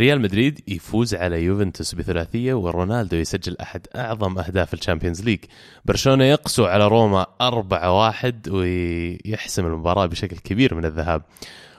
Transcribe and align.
ريال 0.00 0.20
مدريد 0.20 0.60
يفوز 0.68 1.14
على 1.14 1.42
يوفنتوس 1.42 1.94
بثلاثية 1.94 2.54
ورونالدو 2.54 3.16
يسجل 3.16 3.56
أحد 3.60 3.86
أعظم 3.96 4.38
أهداف 4.38 4.74
ال 4.74 4.79
Champions 4.79 5.22
League. 5.22 5.38
برشلونة 5.84 6.24
يقسو 6.24 6.64
على 6.64 6.88
روما 6.88 7.26
4-1 7.40 8.48
ويحسم 8.48 9.66
المباراة 9.66 10.06
بشكل 10.06 10.36
كبير 10.36 10.74
من 10.74 10.84
الذهاب. 10.84 11.22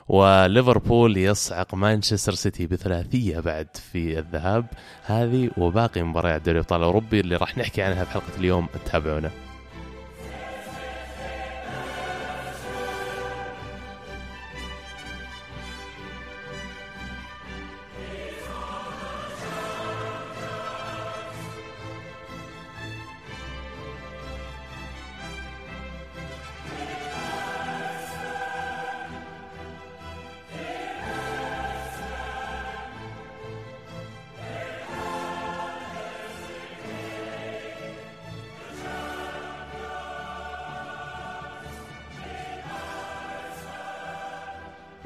وليفربول 0.08 1.18
يصعق 1.18 1.76
مانشستر 1.76 2.34
سيتي 2.34 2.68
بثلاثية 2.68 3.40
بعد 3.40 3.68
في 3.92 4.20
الذهاب. 4.20 4.66
هذه 5.06 5.50
وباقي 5.58 6.04
مباريات 6.04 6.42
دوري 6.42 6.60
أبطال 6.60 6.80
الاوروبي 6.80 7.20
اللي 7.20 7.36
راح 7.36 7.58
نحكي 7.58 7.82
عنها 7.82 8.04
في 8.04 8.12
حلقة 8.12 8.40
اليوم. 8.40 8.68
تابعونا. 8.92 9.49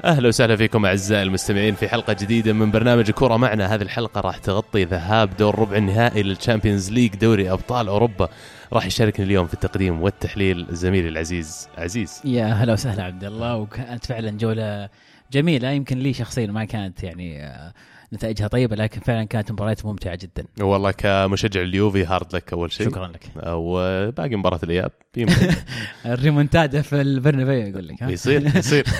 أهلا 0.04 0.28
وسهلا 0.28 0.56
فيكم 0.56 0.86
أعزائي 0.86 1.22
المستمعين 1.22 1.74
في 1.74 1.88
حلقة 1.88 2.12
جديدة 2.12 2.52
من 2.52 2.70
برنامج 2.70 3.10
كورة 3.10 3.36
معنا. 3.36 3.74
هذه 3.74 3.82
الحلقة 3.82 4.20
راح 4.20 4.36
تغطي 4.36 4.84
ذهاب 4.84 5.36
دور 5.36 5.58
ربع 5.58 5.76
النهائي 5.76 6.22
لل 6.22 6.34
Champions 6.34 6.90
League 6.90 7.14
دوري 7.16 7.50
أبطال 7.50 7.88
أوروبا. 7.88 8.28
راح 8.72 8.86
يشاركني 8.86 9.26
اليوم 9.26 9.46
في 9.46 9.54
التقديم 9.54 10.02
والتحليل 10.02 10.66
زميلي 10.70 11.08
العزيز 11.08 11.68
عزيز. 11.78 12.22
يا 12.24 12.46
هلا 12.46 12.72
وسهلا 12.72 13.02
عبد 13.02 13.24
الله 13.24 13.56
وكانت 13.56 14.06
فعلا 14.06 14.30
جولة 14.30 14.88
جميلة. 15.32 15.70
يمكن 15.70 15.98
لي 15.98 16.12
شخصيا 16.12 16.46
ما 16.46 16.64
كانت 16.64 17.02
يعني 17.02 17.44
آه، 17.46 17.72
نتائجها 18.14 18.48
طيبة 18.48 18.76
لكن 18.76 19.00
فعلا 19.00 19.24
كانت 19.24 19.52
مباريات 19.52 19.86
ممتعة 19.86 20.18
جدا. 20.22 20.44
والله 20.60 20.90
كمشجع 20.90 21.60
اليوفي 21.60 22.04
hard 22.04 22.36
luck 22.36 22.52
أول 22.52 22.72
شيء. 22.72 22.88
شكرا 22.88 23.06
لك. 23.06 23.30
وباقي 23.46 24.36
مباراة 24.36 24.60
الإياب 24.62 24.90
الريمونتادا 26.06 26.82
في 26.82 27.00
البرنابيو 27.00 27.68
يقول 27.68 27.88
لك 27.88 28.02
يصير 28.02 28.56
يصير. 28.56 28.84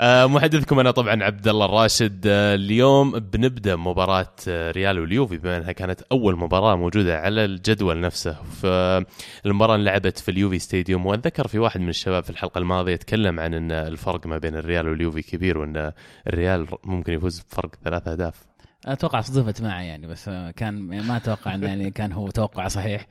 آه 0.00 0.26
محدثكم 0.26 0.78
أنا 0.78 0.90
طبعا 0.90 1.24
عبد 1.24 1.48
الله 1.48 1.64
الراشد. 1.64 2.26
آه 2.26 2.54
اليوم 2.54 3.18
بنبدأ 3.18 3.76
مباراة 3.76 4.34
آه، 4.48 4.70
ريال 4.70 4.98
واليوفي 4.98 5.38
بما 5.38 5.56
إنها 5.56 5.72
كانت 5.72 6.00
أول 6.12 6.36
مباراة 6.36 6.76
موجودة 6.76 7.20
على 7.20 7.44
الجدول 7.44 8.00
نفسه. 8.00 8.36
فالمباراه 8.62 9.74
انلعبت 9.74 10.18
في 10.18 10.30
اليوفي 10.30 10.58
ستاديوم 10.58 11.06
واتذكر 11.06 11.48
في 11.48 11.58
واحد 11.58 11.80
من 11.80 11.88
الشباب 11.88 12.24
في 12.24 12.30
الحلقة 12.30 12.58
الماضية 12.58 12.96
تكلم 12.96 13.40
عن 13.40 13.54
إن 13.54 13.72
الفرق 13.72 14.26
ما 14.26 14.38
بين 14.38 14.56
الريال 14.56 14.88
واليوفي 14.88 15.22
كبير 15.22 15.58
وإن 15.58 15.92
الريال 16.26 16.66
ممكن 16.84 17.12
يفوز 17.12 17.40
بفرق 17.40 17.70
ثلاث 17.84 18.08
أهداف. 18.08 18.43
أتوقع 18.86 19.20
صدفت 19.20 19.62
معي 19.62 19.86
يعني 19.86 20.06
بس 20.06 20.30
كان 20.56 20.74
ما 21.06 21.16
أتوقع 21.16 21.54
إنه 21.54 21.66
يعني 21.66 21.90
كان 21.90 22.12
هو 22.12 22.30
توقع 22.30 22.68
صحيح. 22.68 23.06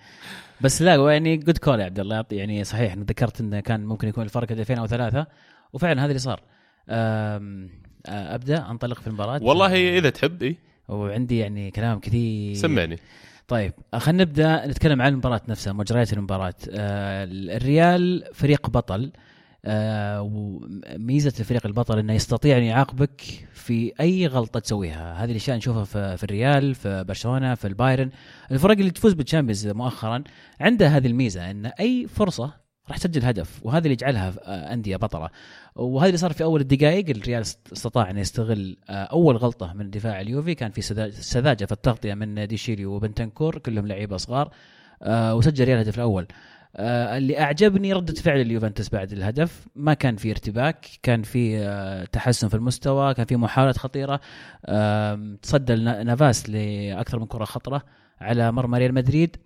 بس 0.62 0.82
لا 0.82 1.12
يعني 1.12 1.38
جود 1.38 1.58
كول 1.58 1.80
يا 1.80 1.86
عبد 1.86 2.00
الله 2.00 2.26
يعني 2.32 2.64
صحيح 2.64 2.94
ذكرت 2.94 3.42
إنه 3.42 3.60
كان 3.60 3.86
ممكن 3.86 4.08
يكون 4.08 4.24
الفرق 4.24 4.52
هدفين 4.52 4.78
أو 4.78 4.88
ثلاثة 4.88 5.28
وفعلا 5.74 6.02
هذا 6.02 6.08
اللي 6.08 6.20
صار. 6.20 6.42
أبدأ 8.06 8.72
أنطلق 8.72 9.02
في 9.02 9.08
المباراة. 9.08 9.44
والله 9.44 9.98
إذا 9.98 10.10
تحب 10.10 10.44
إي. 10.44 10.58
وعندي 10.88 11.38
يعني 11.38 11.72
كلام 11.72 12.00
كثير. 12.00 12.56
سمعني. 12.56 13.00
طيب 13.48 13.74
خلينا 13.96 14.24
نبدأ 14.24 14.66
نتكلم 14.68 15.02
عن 15.02 15.12
المباراة 15.12 15.42
نفسها 15.48 15.74
مجريات 15.74 16.14
المباراة. 16.14 16.54
آه، 16.70 17.28
الريال 17.32 18.24
فريق 18.34 18.70
بطل. 18.70 19.12
وميزة 19.68 21.34
الفريق 21.40 21.66
البطل 21.66 22.00
إنه 22.00 22.14
يستطيع 22.14 22.58
أن 22.58 22.64
يعاقبك 22.64 23.22
في 23.54 23.94
أي 24.00 24.28
غلطة 24.28 24.60
تسويها. 24.60 25.24
هذه 25.24 25.32
الأشياء 25.32 25.58
نشوفها 25.58 26.16
في, 26.16 26.24
الريال 26.24 26.76
في 26.76 27.04
برشلونة 27.04 27.56
في 27.56 27.68
البايرن. 27.68 28.10
الفرق 28.52 28.78
اللي 28.78 28.92
تفوز 28.92 29.14
بال 29.14 29.24
Champions 29.24 29.68
مؤخرا 29.68 30.24
عندها 30.60 30.88
هذه 30.98 31.08
الميزة 31.08 31.52
إن 31.52 31.66
أي 31.66 32.08
فرصة 32.08 32.54
راح 32.90 32.98
تسجل 32.98 33.26
هدف 33.26 33.66
وهذا 33.66 33.84
اللي 33.84 33.94
يجعلها 33.94 34.34
آه، 34.44 34.74
أندية 34.74 34.98
بطلة. 34.98 35.30
وهذا 35.76 36.08
اللي 36.08 36.18
صار 36.18 36.34
في 36.34 36.44
أول 36.44 36.62
الدقائق. 36.62 37.10
الريال 37.10 37.42
استطاع 37.42 38.10
أن 38.10 38.18
يستغل 38.18 38.78
آه، 38.90 39.04
أول 39.04 39.38
غلطة 39.38 39.74
من 39.74 39.90
دفاع 39.90 40.22
اليوفي 40.22 40.56
كان 40.56 40.72
في 40.72 40.82
سذاجة 41.12 41.66
في 41.66 41.72
التغطية 41.72 42.14
من 42.14 42.48
ديشيليو 42.48 42.86
وبنتنكور 42.86 43.58
كلهم 43.58 43.88
لعيبة 43.88 44.18
صغار 44.18 44.52
وسجل 45.08 45.64
الريال 45.64 45.80
الهدف 45.80 45.96
الأول. 45.96 46.28
آه 46.76 47.18
اللي 47.18 47.40
أعجبني 47.40 47.94
ردة 47.94 48.14
فعل 48.14 48.42
اليوفنتوس 48.42 48.90
بعد 48.90 49.12
الهدف. 49.12 49.68
ما 49.76 49.94
كان 49.94 50.16
في 50.16 50.32
ارتباك 50.32 50.86
كان 51.04 51.24
في 51.24 51.58
آه 51.60 52.06
تحسن 52.06 52.48
في 52.48 52.56
المستوى 52.56 53.14
كان 53.14 53.26
في 53.26 53.36
محاولات 53.36 53.78
خطيرة. 53.78 54.20
آه 54.66 55.38
تصدى 55.42 55.76
نافاس 55.76 56.50
لأكثر 56.50 57.20
من 57.20 57.26
كرة 57.26 57.46
خطرة 57.46 57.84
على 58.22 58.52
مرمى 58.52 58.78
ريال 58.78 58.94
مدريد. 58.94 59.38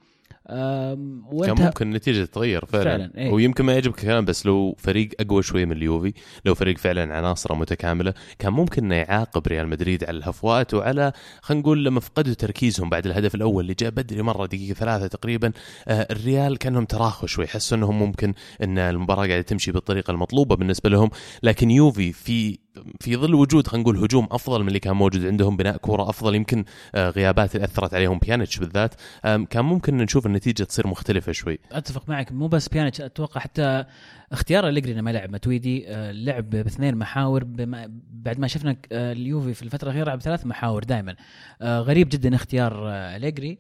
كان 1.45 1.55
ممكن 1.65 1.87
النتيجة 1.87 2.25
تتغير 2.25 2.65
فعلا, 2.65 2.83
فعلا 2.83 3.11
إيه؟ 3.17 3.31
ويمكن 3.31 3.65
ما 3.65 3.73
يعجبك 3.73 3.97
الكلام 3.97 4.25
بس 4.25 4.45
لو 4.45 4.75
فريق 4.77 5.09
أقوى 5.19 5.43
شوي 5.43 5.65
من 5.65 5.71
اليوفي 5.71 6.13
لو 6.45 6.55
فريق 6.55 6.77
فعلا 6.77 7.15
عناصره 7.15 7.55
متكاملة 7.55 8.13
كان 8.39 8.53
ممكن 8.53 8.83
إنه 8.83 8.95
يعاقب 8.95 9.47
ريال 9.47 9.67
مدريد 9.67 10.03
على 10.03 10.17
الهفوات 10.17 10.73
وعلى 10.73 11.11
خلينا 11.41 11.61
نقول 11.61 11.85
لما 11.85 11.99
فقدوا 11.99 12.33
تركيزهم 12.33 12.89
بعد 12.89 13.05
الهدف 13.05 13.35
الأول 13.35 13.63
اللي 13.63 13.73
جاء 13.79 13.89
بدري 13.89 14.21
مرة 14.21 14.45
دقيقة 14.45 14.73
ثلاثة 14.73 15.07
تقريبا 15.07 15.51
آه 15.87 16.07
الريال 16.11 16.57
كأنهم 16.57 16.85
تراخوا 16.85 17.27
شوي 17.27 17.47
حسوا 17.47 17.77
إنهم 17.77 17.99
ممكن 17.99 18.33
إن 18.63 18.77
المباراة 18.77 19.27
قاعدة 19.27 19.41
تمشي 19.41 19.71
بالطريقة 19.71 20.11
المطلوبة 20.11 20.55
بالنسبة 20.55 20.89
لهم 20.89 21.09
لكن 21.43 21.71
يوفي 21.71 22.13
في 22.13 22.57
في 22.99 23.15
ظل 23.15 23.35
وجود 23.35 23.67
خلينا 23.67 23.83
نقول 23.83 23.97
هجوم 24.03 24.27
أفضل 24.31 24.61
من 24.61 24.67
اللي 24.67 24.79
كان 24.79 24.95
موجود 24.95 25.25
عندهم 25.25 25.57
بناء 25.57 25.77
كوره 25.77 26.09
أفضل 26.09 26.35
يمكن 26.35 26.65
آه، 26.95 27.09
غيابات 27.09 27.55
اللي 27.55 27.65
أثرت 27.65 27.93
عليهم 27.93 28.17
بيانيتش 28.17 28.59
بالذات 28.59 28.95
كان 29.23 29.65
ممكن 29.65 29.97
نشوف 29.97 30.25
النتيجة 30.25 30.63
تصير 30.63 30.87
مختلفة 30.87 31.31
شوي. 31.31 31.59
أتفق 31.71 32.09
معك 32.09 32.31
مو 32.31 32.47
بس 32.47 32.69
بيانيتش 32.69 33.01
أتوقع 33.01 33.41
حتى 33.41 33.85
اختيار 34.31 34.69
اليجري 34.69 34.91
انه 34.91 35.01
ما 35.01 35.09
لعب 35.09 35.31
ماتويدي 35.31 35.85
آه، 35.87 36.11
لعب 36.11 36.49
باثنين 36.49 36.95
محاور 36.95 37.43
بما 37.43 37.91
بعد 38.11 38.39
ما 38.39 38.47
شفنا 38.47 38.75
آه، 38.91 39.11
اليوفي 39.11 39.53
في 39.53 39.63
الفترة 39.63 39.87
الأخيرة 39.87 40.05
لعب 40.05 40.21
ثلاث 40.21 40.45
محاور 40.45 40.83
دائما. 40.83 41.15
غريب 41.63 42.09
جدا 42.09 42.35
اختيار 42.35 42.89
اليجري 42.89 43.57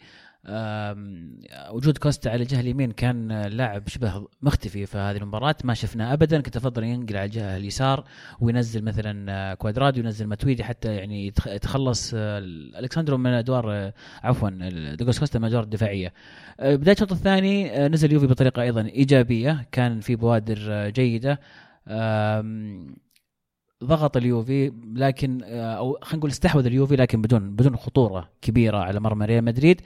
وجود 1.71 1.97
كوستا 1.97 2.29
على 2.29 2.43
الجهة 2.43 2.59
اليمين 2.59 2.91
كان 2.91 3.41
لاعب 3.41 3.87
شبه 3.87 4.27
مختفي 4.41 4.85
في 4.85 4.97
هذه 4.97 5.17
المباراة 5.17 5.55
ما 5.63 5.73
شفناه 5.73 6.13
ابدا. 6.13 6.41
كنت 6.41 6.57
أفضل 6.57 6.83
ينقل 6.83 7.17
على 7.17 7.25
الجهة 7.25 7.57
اليسار 7.57 8.03
وينزل 8.39 8.83
مثلا 8.83 9.31
آه، 9.31 9.53
كوادرادو 9.53 10.01
وينزل 10.01 10.27
ماتويدي 10.27 10.63
حتى 10.63 10.95
يعني 10.95 11.27
يتخلص 11.27 12.11
آه، 12.15 12.39
الكساندرو 12.79 13.17
من 13.17 13.33
أدوار 13.33 13.71
آه، 13.71 13.93
عفوا 14.23 14.49
دوغلاس 14.95 15.19
كوستا 15.19 15.39
من 15.39 15.45
الادوار 15.45 15.63
الدفاعية. 15.63 16.13
بداية 16.59 16.95
الشوط 16.95 17.11
الثاني 17.11 17.87
نزل 17.87 18.13
يوفي 18.13 18.27
بطريقة 18.27 18.61
أيضا 18.61 18.81
إيجابية. 18.81 19.67
كان 19.71 19.99
في 19.99 20.15
بوادر 20.15 20.89
جيدة. 20.89 21.39
ضغط 23.83 24.17
اليوفي 24.17 24.71
لكن 24.95 25.43
أو 25.43 25.97
خلينا 26.01 26.17
نقول 26.17 26.31
استحوذ 26.31 26.65
اليوفي 26.65 26.95
لكن 26.95 27.21
بدون 27.21 27.55
بدون 27.55 27.77
خطورة 27.77 28.29
كبيرة 28.41 28.77
على 28.77 28.99
مرمى 28.99 29.25
ريال 29.25 29.43
مدريد. 29.43 29.81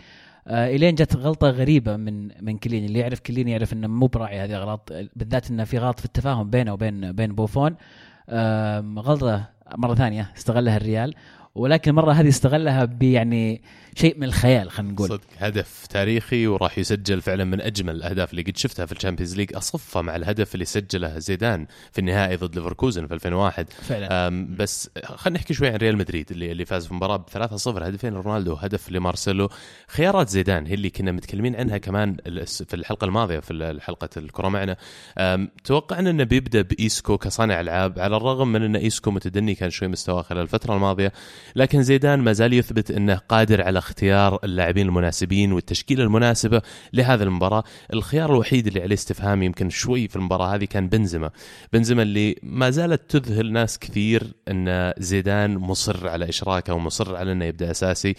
إلين 0.48 0.96
جت 0.96 1.16
غلطة 1.16 1.50
غريبة 1.50 1.98
من 1.98 2.46
من 2.46 2.58
كيليني 2.58 2.86
اللي 2.86 3.00
يعرف 3.00 3.20
كيليني 3.20 3.52
يعرف 3.52 3.74
إنه 3.74 3.88
مو 3.88 4.08
راعي 4.08 4.40
هذه 4.40 4.56
اغلاط 4.56 4.94
بالذات 5.16 5.50
إنه 5.52 5.64
في 5.64 5.78
غلط 5.78 6.00
في 6.00 6.06
التفاهم 6.06 6.50
بينه 6.50 6.74
وبين 6.74 7.12
بين 7.12 7.36
بوفون. 7.36 7.76
آه 8.30 8.80
غلطة 8.98 9.50
مرة 9.78 9.96
ثانية 9.96 10.32
استغلها 10.38 10.78
الريال. 10.78 11.14
ولكن 11.56 11.92
المره 11.92 12.12
هذه 12.12 12.28
استغلها 12.28 12.86
بيعني 12.86 13.62
شيء 13.96 14.18
من 14.18 14.24
الخيال 14.24 14.72
خلينا 14.72 14.94
نقول. 14.94 15.10
صدق 15.10 15.22
هدف 15.38 15.86
تاريخي 15.90 16.48
وراح 16.48 16.78
يسجل 16.78 17.22
فعلا 17.22 17.44
من 17.44 17.62
أجمل 17.62 17.96
الأهداف 17.96 18.32
اللي 18.32 18.42
قد 18.42 18.58
شفتها 18.58 18.86
في 18.86 18.92
ال 18.92 18.96
Champions 18.96 19.36
League 19.36 19.56
اصفه 19.56 20.02
مع 20.02 20.16
الهدف 20.16 20.54
اللي 20.54 20.66
سجله 20.66 21.20
زيدان 21.20 21.66
في 21.92 22.00
النهائي 22.00 22.36
ضد 22.36 22.56
ليفركوزن 22.56 23.08
في 23.08 23.14
2001 23.14 23.70
فعلا. 23.70 24.48
بس 24.56 24.90
خلينا 25.04 25.40
نحكي 25.40 25.54
شوي 25.54 25.68
عن 25.68 25.76
ريال 25.76 25.98
مدريد 25.98 26.32
اللي 26.32 26.52
اللي 26.52 26.66
فاز 26.66 26.86
في 26.86 26.92
المباراه 26.92 27.18
ب 27.18 27.26
3-0 27.30 27.68
هدفين 27.68 28.14
رونالدو 28.14 28.54
هدف 28.54 28.92
لمارسيلو. 28.92 29.50
خيارات 29.88 30.30
زيدان 30.30 30.66
هي 30.66 30.74
اللي 30.74 30.90
كنا 30.90 31.12
متكلمين 31.12 31.56
عنها 31.56 31.78
كمان 31.78 32.18
في 32.44 32.74
الحلقة 32.74 33.06
الماضية 33.06 33.40
في 33.40 33.80
حلقه 33.82 34.10
الكره 34.18 34.50
معنا. 34.50 34.78
توقعنا 35.64 36.10
إنه 36.10 36.24
بيبدأ 36.24 36.62
بإيسكو 36.62 37.18
كصانع 37.18 37.62
ألعاب 37.62 38.00
على 38.00 38.18
الرغم 38.18 38.52
من 38.52 38.64
إن 38.64 38.76
إيسكو 38.76 39.12
متدني 39.12 39.56
كان 39.56 39.70
شوي 39.70 39.88
مستواه 39.88 40.22
خلال 40.22 40.42
الفترة 40.42 40.76
الماضية. 40.76 41.12
لكن 41.56 41.84
زيدان 41.84 42.20
ما 42.20 42.34
زال 42.34 42.54
يثبت 42.54 42.92
إنه 42.92 43.16
قادر 43.16 43.62
على 43.62 43.80
اختيار 43.80 44.40
اللاعبين 44.44 44.88
المناسبين 44.88 45.52
والتشكيلة 45.52 46.04
المناسبة 46.04 46.62
لهذه 46.94 47.24
المباراة. 47.24 47.64
الخيار 47.94 48.32
الوحيد 48.32 48.68
اللي 48.68 48.82
عليه 48.82 48.96
استفهام 48.96 49.44
يمكن 49.44 49.70
شوي 49.70 50.08
في 50.08 50.16
المباراة 50.16 50.56
هذه 50.56 50.66
كان 50.66 50.88
بنزيما. 50.88 51.30
بنزيما 51.74 52.02
اللي 52.02 52.36
ما 52.44 52.70
زالت 52.70 53.18
تذهل 53.18 53.52
ناس 53.52 53.80
كثير 53.80 54.24
إن 54.48 54.94
زيدان 54.98 55.58
مصر 55.58 56.08
على 56.08 56.30
إشراكه 56.30 56.74
ومصر 56.74 57.16
على 57.16 57.32
إنه 57.32 57.46
يبدأ 57.46 57.72
أساسي. 57.72 58.16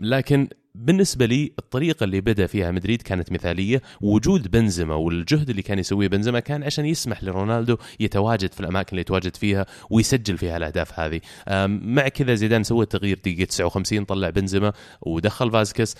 لكن 0.00 0.48
بالنسبة 0.78 1.26
لي 1.26 1.52
الطريقة 1.58 2.04
اللي 2.04 2.20
بدأ 2.20 2.46
فيها 2.46 2.70
مدريد 2.70 3.02
كانت 3.02 3.32
مثالية. 3.32 3.82
وجود 4.00 4.50
بنزيما 4.50 4.94
والجهد 4.94 5.50
اللي 5.50 5.62
كان 5.62 5.78
يسويه 5.78 6.08
بنزيما 6.08 6.40
كان 6.40 6.64
عشان 6.64 6.86
يسمح 6.86 7.24
لرونالدو 7.24 7.76
يتواجد 8.00 8.52
في 8.52 8.60
الأماكن 8.60 8.88
اللي 8.90 9.00
يتواجد 9.00 9.36
فيها 9.36 9.66
ويسجل 9.90 10.38
فيها 10.38 10.56
الأهداف 10.56 11.00
هذه. 11.00 11.20
مع 11.66 12.08
كذا 12.08 12.34
زيدان 12.34 12.62
سوى 12.62 12.86
تغيير 12.86 13.18
دقيقة 13.18 13.44
59 13.44 14.04
طلع 14.04 14.30
بنزيما 14.30 14.72
ودخل 15.00 15.50
فاسكيز 15.50 15.96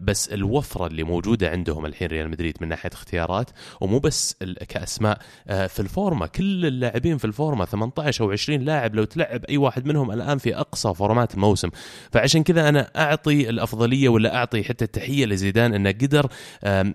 بس 0.00 0.28
الوفرة 0.28 0.86
اللي 0.86 1.02
موجودة 1.02 1.50
عندهم 1.50 1.86
الحين 1.86 2.08
ريال 2.08 2.28
مدريد 2.28 2.56
من 2.60 2.68
ناحية 2.68 2.90
اختيارات 2.92 3.50
ومو 3.80 3.98
بس 3.98 4.36
كأسماء 4.68 5.18
أه، 5.48 5.66
في 5.66 5.80
ال 5.80 5.87
form 5.87 6.13
ة. 6.13 6.26
كل 6.26 6.66
اللاعبين 6.66 7.18
في 7.18 7.24
ال 7.24 7.31
form 7.31 7.57
ة 7.57 7.64
18 7.64 8.24
أو 8.24 8.30
20 8.30 8.60
لاعب 8.60 8.94
لو 8.94 9.04
تلعب 9.04 9.44
أي 9.44 9.56
واحد 9.56 9.86
منهم 9.86 10.10
الآن 10.10 10.38
في 10.38 10.56
أقصى 10.56 10.94
form 10.94 11.26
ات 11.26 11.34
الموسم. 11.34 11.70
فعشان 12.12 12.42
كذا 12.42 12.68
أنا 12.68 12.90
أعطي 12.96 13.50
الأفضلية 13.50 14.13
ولا 14.14 14.36
أعطي 14.36 14.64
حتى 14.64 14.84
التحية 14.84 15.26
لزيدان 15.26 15.74
أنه 15.74 15.90
قدر 15.90 16.26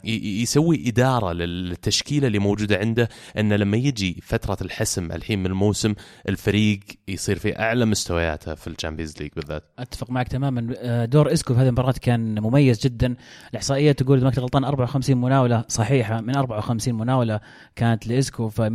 يسوي 0.03 0.83
إدارة 0.87 1.33
للتشكيلة 1.33 2.27
اللي 2.27 2.39
موجودة 2.39 2.77
عنده 2.77 3.09
أنه 3.37 3.55
لما 3.55 3.77
يجي 3.77 4.19
فترة 4.23 4.57
الحسم 4.61 5.11
الحين 5.11 5.39
من 5.39 5.45
الموسم 5.45 5.93
الفريق 6.29 6.79
يصير 7.07 7.39
في 7.39 7.59
أعلى 7.59 7.85
مستوياته 7.85 8.55
في 8.55 8.67
ال 8.67 8.72
Champions 8.72 9.13
League 9.21 9.31
بالذات. 9.35 9.63
أتفق 9.79 10.09
معك 10.09 10.27
تماما. 10.27 10.73
آه، 10.77 11.05
دور 11.05 11.33
إيسكو 11.33 11.53
في 11.53 11.59
هذه 11.59 11.67
المباراة 11.67 11.93
كان 12.01 12.39
مميز 12.39 12.79
جدا. 12.79 13.15
الإحصائية 13.51 13.91
تقول 13.91 14.17
إذا 14.17 14.25
ما 14.25 14.31
كنت 14.31 14.39
غلطان 14.39 14.63
54 14.63 15.17
مناولة 15.17 15.65
صحيحة. 15.67 16.21
من 16.21 16.35
54 16.35 16.95
مناولة 16.95 17.39
كانت 17.75 18.07
لإيسكو 18.07 18.49
ف 18.49 18.61
100% 18.61 18.65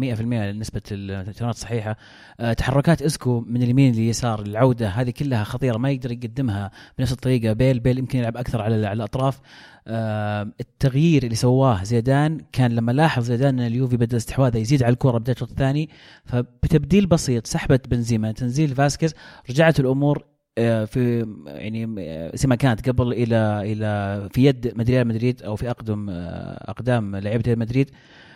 نسبة 0.52 0.82
التمريرات 0.92 1.56
صحيحة. 1.56 1.96
آه، 2.40 2.52
تحركات 2.52 3.02
إيسكو 3.02 3.40
من 3.40 3.62
اليمين 3.62 3.94
لليسار 3.94 4.42
العودة 4.42 4.88
هذه 4.88 5.10
كلها 5.10 5.44
خطيرة 5.44 5.78
ما 5.78 5.90
يقدر 5.90 6.12
يقدمها 6.12 6.70
بنفس 6.98 7.12
الطريقة. 7.12 7.52
بيل 7.52 7.80
بيل 7.80 7.98
يمكن 7.98 8.18
يلعب 8.18 8.33
أكثر 8.36 8.62
على 8.62 8.92
الأطراف. 8.92 9.40
آه، 9.86 10.52
التغيير 10.60 11.22
اللي 11.22 11.34
سواه 11.34 11.82
زيدان 11.82 12.40
كان 12.52 12.72
لما 12.72 12.92
لاحظ 12.92 13.24
زيدان 13.24 13.60
إن 13.60 13.66
اليوفي 13.66 13.96
بدأ 13.96 14.16
استحواذه 14.16 14.58
يزيد 14.58 14.82
على 14.82 14.92
الكرة 14.92 15.18
بداية 15.18 15.34
الشوط 15.34 15.50
الثاني 15.50 15.90
فبتبديل 16.24 17.06
بسيط 17.06 17.46
سحبة 17.46 17.80
بنزيما 17.88 18.32
تنزيل 18.32 18.74
فاسكيز 18.74 19.14
رجعت 19.50 19.80
الأمور 19.80 20.24
آه، 20.58 20.84
في 20.84 21.26
يعني 21.46 21.86
زي 22.34 22.48
ما 22.48 22.54
كانت 22.54 22.88
قبل 22.88 23.12
إلى 23.12 23.72
إلى 23.72 24.28
في 24.32 24.44
يد 24.44 24.72
مدريد 24.78 25.06
مدريد 25.06 25.42
أو 25.42 25.56
في 25.56 25.70
أقد 25.70 26.06
أقدام 26.10 27.16
لعيبة 27.16 27.54
مدريد. 27.54 27.90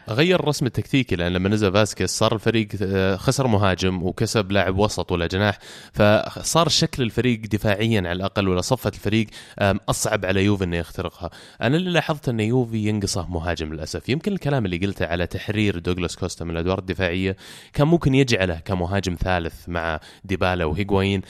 غير 0.08 0.40
الرسم 0.40 0.66
التكتيكي 0.66 1.16
لأن 1.16 1.32
لما 1.32 1.48
نزل 1.48 1.72
فاسكيز 1.72 2.10
صار 2.10 2.34
الفريق 2.34 2.68
آه، 2.82 3.16
خسر 3.16 3.46
مهاجم 3.46 4.02
وكسب 4.02 4.52
لاعب 4.52 4.78
وسط 4.78 5.12
ولا 5.12 5.26
جناح 5.26 5.58
فصار 5.92 6.68
شكل 6.68 7.02
الفريق 7.02 7.40
دفاعيا 7.40 7.98
على 8.00 8.12
الأقل 8.12 8.48
ولا 8.48 8.60
صفة 8.60 8.92
الفريق 8.94 9.26
أصعب 9.60 10.24
على 10.24 10.44
يوفي 10.44 10.64
إنه 10.64 10.76
يخترقها. 10.76 11.30
أنا 11.62 11.76
اللي 11.76 11.90
لاحظت 11.90 12.28
إن 12.28 12.40
يوفي 12.40 12.88
ينقصه 12.88 13.26
مهاجم 13.26 13.72
للأسف. 13.72 14.08
يمكن 14.08 14.32
الكلام 14.32 14.64
اللي 14.64 14.76
قلته 14.76 15.06
على 15.06 15.26
تحرير 15.26 15.78
دوغلاس 15.78 16.16
كوستا 16.16 16.44
من 16.44 16.50
الأدوار 16.50 16.78
الدفاعية 16.78 17.36
كان 17.72 17.86
ممكن 17.88 18.14
يجعله 18.14 18.54
كمهاجم 18.64 19.16
ثالث 19.20 19.68
مع 19.68 20.00
ديبالا 20.24 20.64
وهيغوين 20.64 21.22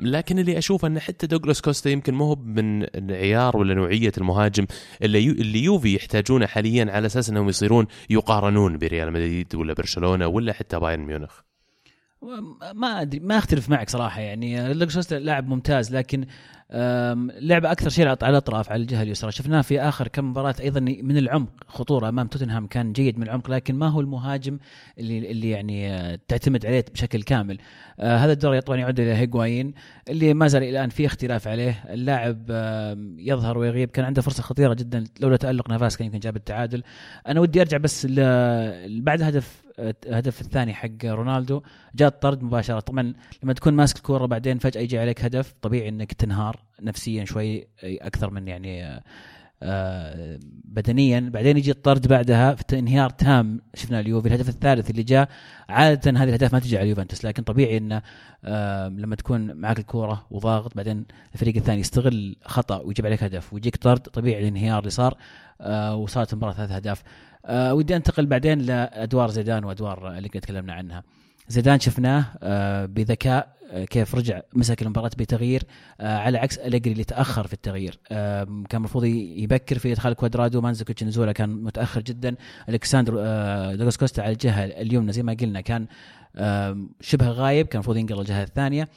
لكن 0.00 0.38
اللي 0.38 0.58
أشوفه 0.58 0.88
إن 0.88 1.00
حتى 1.00 1.26
دوغلاس 1.26 1.60
كوستا 1.60 1.90
يمكن 1.90 2.14
مو 2.14 2.34
من 2.34 2.86
عيار 3.10 3.56
ولا 3.56 3.74
نوعية 3.74 4.12
المهاجم 4.18 4.66
اللي 5.02 5.30
اللي 5.30 5.64
يوفي 5.64 5.94
يحتاجونه 5.94 6.46
حاليا 6.46 6.86
على 6.90 7.06
أساس 7.06 7.30
إنهم 7.30 7.48
يصيرون 7.48 7.86
يقارنون 8.12 8.78
بريال 8.78 9.12
مدريد 9.12 9.54
ولا 9.54 9.72
برشلونة 9.74 10.26
ولا 10.26 10.52
حتى 10.52 10.78
بايرن 10.78 11.02
ميونخ. 11.02 11.40
ما 12.74 13.00
أدري 13.02 13.20
ما 13.20 13.38
أختلف 13.38 13.68
معك 13.68 13.90
صراحة 13.90 14.20
يعني. 14.20 14.72
لاعب 15.10 15.48
ممتاز 15.48 15.94
لكن 15.96 16.26
لعب 17.40 17.64
أكثر 17.64 17.90
شيء 17.90 18.08
على 18.08 18.16
الأطراف 18.22 18.70
على 18.70 18.82
الجهة 18.82 19.02
اليسرى. 19.02 19.32
شفناه 19.32 19.62
في 19.62 19.80
آخر 19.80 20.08
كم 20.08 20.30
مباراة 20.30 20.54
أيضا 20.60 20.80
من 20.80 21.16
العمق. 21.16 21.48
خطورة 21.66 22.08
أمام 22.08 22.26
توتنهام 22.26 22.66
كان 22.66 22.92
جيد 22.92 23.18
من 23.18 23.22
العمق 23.22 23.50
لكن 23.50 23.74
ما 23.74 23.88
هو 23.88 24.00
المهاجم 24.00 24.58
اللي 24.98 25.30
اللي 25.30 25.50
يعني 25.50 25.92
آه، 25.92 26.18
تعتمد 26.28 26.66
عليه 26.66 26.84
بشكل 26.94 27.22
كامل. 27.22 27.58
آه 28.00 28.16
هذا 28.16 28.32
الدور 28.32 28.60
طبعا 28.60 28.78
يعود 28.78 29.00
إلى 29.00 29.14
هيغوايين 29.14 29.74
اللي 30.08 30.34
ما 30.34 30.48
زال 30.48 30.62
الآن 30.62 30.88
في 30.88 31.06
اختلاف 31.06 31.48
عليه. 31.48 31.84
اللاعب 31.90 32.50
يظهر 33.18 33.58
ويغيب. 33.58 33.90
كان 33.90 34.04
عنده 34.04 34.22
فرصة 34.22 34.42
خطيرة 34.42 34.74
جدا 34.74 35.04
لولا 35.20 35.36
تألق 35.36 35.70
نافاس 35.70 35.96
كان 35.96 36.06
يمكن 36.06 36.18
جاب 36.18 36.36
التعادل. 36.36 36.82
أنا 37.28 37.40
ودي 37.40 37.60
أرجع 37.60 37.76
بس 37.76 38.06
بعد 38.86 39.22
هدف 39.22 39.61
الهدف 39.78 40.40
الثاني 40.40 40.74
حق 40.74 41.04
رونالدو. 41.04 41.62
جاء 41.94 42.08
الطرد 42.08 42.42
مباشرة. 42.42 42.80
طبعا 42.80 43.14
لما 43.42 43.52
تكون 43.52 43.74
ماسك 43.74 43.96
الكورة 43.96 44.26
بعدين 44.26 44.58
فجأة 44.58 44.80
يجي 44.80 44.98
عليك 44.98 45.24
هدف 45.24 45.54
طبيعي 45.62 45.88
إنك 45.88 46.12
تنهار 46.12 46.56
نفسيا 46.82 47.24
شوي 47.24 47.68
أكثر 47.84 48.30
من 48.30 48.48
يعني 48.48 49.02
آه، 49.64 50.38
بدنيا. 50.64 51.20
بعدين 51.20 51.56
يجي 51.56 51.70
الطرد 51.70 52.08
بعدها 52.08 52.54
في 52.54 52.78
انهيار 52.78 53.10
تام. 53.10 53.60
شفنا 53.74 54.00
اليوفي 54.00 54.28
الهدف 54.28 54.48
الثالث 54.48 54.90
اللي 54.90 55.02
جاء 55.02 55.28
عادة 55.68 56.10
هذه 56.10 56.24
الأهداف 56.24 56.52
ما 56.52 56.58
تجي 56.58 56.76
على 56.76 56.84
اليوفنتوس 56.84 57.24
لكن 57.24 57.42
طبيعي 57.42 57.76
إنه 57.76 58.02
لما 58.88 59.16
تكون 59.16 59.54
معك 59.54 59.78
الكورة 59.78 60.26
وضاغط 60.30 60.76
بعدين 60.76 61.04
الفريق 61.34 61.56
الثاني 61.56 61.80
يستغل 61.80 62.36
خطأ 62.44 62.80
ويجيب 62.80 63.06
عليك 63.06 63.22
هدف 63.22 63.52
ويجيك 63.52 63.76
طرد 63.76 64.00
طبيعي 64.00 64.42
الانهيار 64.42 64.78
اللي 64.78 64.90
صار 64.90 65.16
آه، 65.60 65.96
وصارت 65.96 66.32
المباراه 66.32 66.52
ثلاث 66.52 66.70
أهداف. 66.70 67.02
آه 67.46 67.74
ودي 67.74 67.96
انتقل 67.96 68.26
بعدين 68.26 68.58
لأدوار 68.58 69.30
زيدان 69.30 69.64
وأدوار 69.64 70.18
اللي 70.18 70.28
تكلمنا 70.28 70.72
عنها. 70.72 71.02
زيدان 71.48 71.80
شفناه 71.80 72.24
آه 72.42 72.86
بذكاء 72.86 73.56
آه 73.70 73.84
كيف 73.84 74.14
رجع 74.14 74.40
مسك 74.54 74.82
المباراة 74.82 75.10
بتغيير 75.18 75.62
آه 76.00 76.18
على 76.18 76.38
عكس 76.38 76.58
أليجري 76.58 76.92
اللي 76.92 77.04
تأخر 77.04 77.46
في 77.46 77.52
التغيير. 77.52 77.98
كان 78.08 78.66
المفروض 78.74 79.04
يبكر 79.04 79.78
في 79.78 79.92
إدخال 79.92 80.12
كوادرادو 80.12 80.60
مانزوكيتش 80.60 81.04
نزوله 81.04 81.32
كان 81.32 81.48
متأخر 81.50 82.00
جدا. 82.00 82.34
ألكساندر 82.68 83.14
آه 83.18 83.74
دوغلاس 83.74 83.98
كوستا 83.98 84.20
على 84.20 84.32
الجهة 84.32 84.64
اليمنى 84.64 85.12
زي 85.12 85.22
ما 85.22 85.32
قلنا 85.40 85.60
كان 85.60 85.86
شبه 87.00 87.28
غايب 87.28 87.66
كان 87.66 87.76
المفروض 87.76 87.96
ينقل 87.96 88.20
الجهة 88.20 88.42
الثانية. 88.42 88.88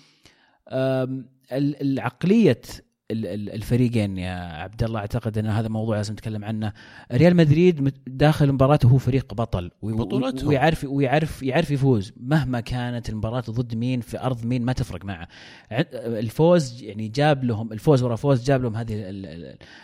العقلية 1.51 2.61
الفريقين 3.11 4.17
يا 4.17 4.33
عبد 4.35 4.83
الله. 4.83 4.99
أعتقد 4.99 5.37
إن 5.37 5.45
هذا 5.45 5.67
موضوع 5.67 5.95
لازم 5.95 6.13
نتكلم 6.13 6.45
عنه. 6.45 6.73
ريال 7.11 7.35
مدريد 7.35 7.93
داخل 8.07 8.51
مباراته 8.51 8.89
هو 8.89 8.97
فريق 8.97 9.33
بطل. 9.33 9.71
بطولته 9.83 10.47
ويعرف 10.47 10.83
ويعرف 10.83 11.43
يعرف 11.43 11.71
يفوز. 11.71 12.13
مهما 12.17 12.59
كانت 12.59 13.09
المباراة 13.09 13.43
ضد 13.49 13.75
مين 13.75 14.01
في 14.01 14.19
أرض 14.19 14.45
مين 14.45 14.65
ما 14.65 14.73
تفرق 14.73 15.05
معه. 15.05 15.27
الفوز 15.71 16.83
يعني 16.83 17.07
جاب 17.07 17.43
لهم 17.43 17.71
الفوز 17.73 18.03
ورا 18.03 18.15
فوز 18.15 18.43
جاب 18.43 18.63
لهم 18.63 18.75
هذه 18.75 18.93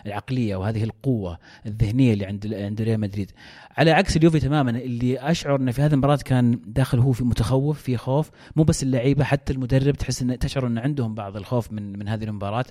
العقلية 0.05 0.55
وهذه 0.55 0.83
القوة 0.83 1.37
الذهنية 1.65 2.13
اللي 2.13 2.25
عند 2.25 2.53
عند 2.53 2.81
ريال 2.81 2.99
مدريد. 2.99 3.31
على 3.77 3.91
عكس 3.91 4.17
اليوفي 4.17 4.39
تماما 4.39 4.71
اللي 4.71 5.19
أشعر 5.19 5.55
إنه 5.55 5.71
في 5.71 5.81
هذه 5.81 5.93
المباراة 5.93 6.19
كان 6.25 6.59
داخل 6.65 6.99
هو 6.99 7.11
في 7.11 7.23
متخوف 7.23 7.81
في 7.81 7.97
خوف. 7.97 8.31
مو 8.55 8.63
بس 8.63 8.83
اللعيبة 8.83 9.23
حتى 9.23 9.53
المدرب 9.53 9.95
تحس 9.95 10.21
انه 10.21 10.35
تشعر 10.35 10.67
إن 10.67 10.77
عندهم 10.77 11.15
بعض 11.15 11.37
الخوف 11.37 11.71
من 11.71 11.99
من 11.99 12.07
هذه 12.07 12.23
المباراة. 12.23 12.65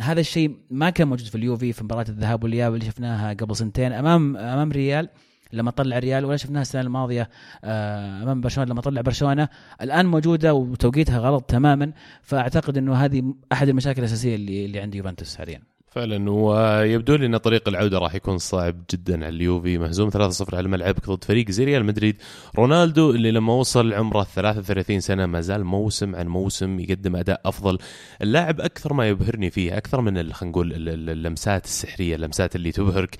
هذا 0.00 0.20
الشيء 0.20 0.56
ما 0.70 0.90
كان 0.90 1.08
موجود 1.08 1.26
في 1.26 1.34
اليوفي 1.34 1.72
في 1.72 1.84
مباراة 1.84 2.06
الذهاب 2.08 2.44
والإياب 2.44 2.74
اللي 2.74 2.86
شفناها 2.86 3.32
قبل 3.32 3.56
سنتين. 3.56 3.92
أمام 3.92 4.36
أمام 4.36 4.72
ريال 4.72 5.08
لما 5.52 5.70
طلع 5.70 5.98
ريال 5.98 6.24
ولا 6.24 6.36
شفناها 6.36 6.62
السنة 6.62 6.80
الماضية 6.80 7.30
أمام 7.64 8.40
برشلونة 8.40 8.70
لما 8.70 8.80
طلع 8.80 9.00
برشلونة 9.00 9.48
الآن 9.82 10.06
موجودة 10.06 10.54
وتوقيتها 10.54 11.18
غلط 11.18 11.44
تماما. 11.44 11.92
فأعتقد 12.22 12.78
إنه 12.78 12.94
هذه 12.94 13.34
أحد 13.52 13.68
المشاكل 13.68 13.98
الأساسية 13.98 14.34
اللي 14.34 14.64
اللي 14.64 14.80
عند 14.80 14.94
يوفنتوس 14.94 15.36
حاليا. 15.36 15.73
فعلا. 15.94 16.30
ويبدو 16.30 17.14
لي 17.14 17.26
إن 17.26 17.36
طريق 17.36 17.68
العودة 17.68 17.98
راح 17.98 18.14
يكون 18.14 18.38
صعب 18.38 18.76
جدا 18.92 19.26
على 19.26 19.36
اليوفي. 19.36 19.78
مهزوم 19.78 20.10
3-0 20.10 20.54
على 20.54 20.68
ملعبك 20.68 21.10
ضد 21.10 21.24
فريق 21.24 21.50
زي 21.50 21.64
ريال 21.64 21.84
مدريد. 21.84 22.16
رونالدو 22.56 23.10
اللي 23.10 23.30
لما 23.30 23.52
وصل 23.52 23.92
عمره 23.92 24.22
33 24.22 25.00
سنة 25.00 25.26
ما 25.26 25.40
زال 25.40 25.64
موسم 25.64 26.16
عن 26.16 26.26
موسم 26.28 26.80
يقدم 26.80 27.16
أداء 27.16 27.40
أفضل. 27.44 27.78
اللاعب 28.22 28.60
أكثر 28.60 28.92
ما 28.92 29.08
يبهرني 29.08 29.50
فيه 29.50 29.76
أكثر 29.76 30.00
من 30.00 30.32
خلينا 30.32 30.50
نقول 30.50 30.72
اللمسات 31.10 31.64
السحرية 31.64 32.16
اللمسات 32.16 32.56
اللي 32.56 32.72
تبهرك 32.72 33.16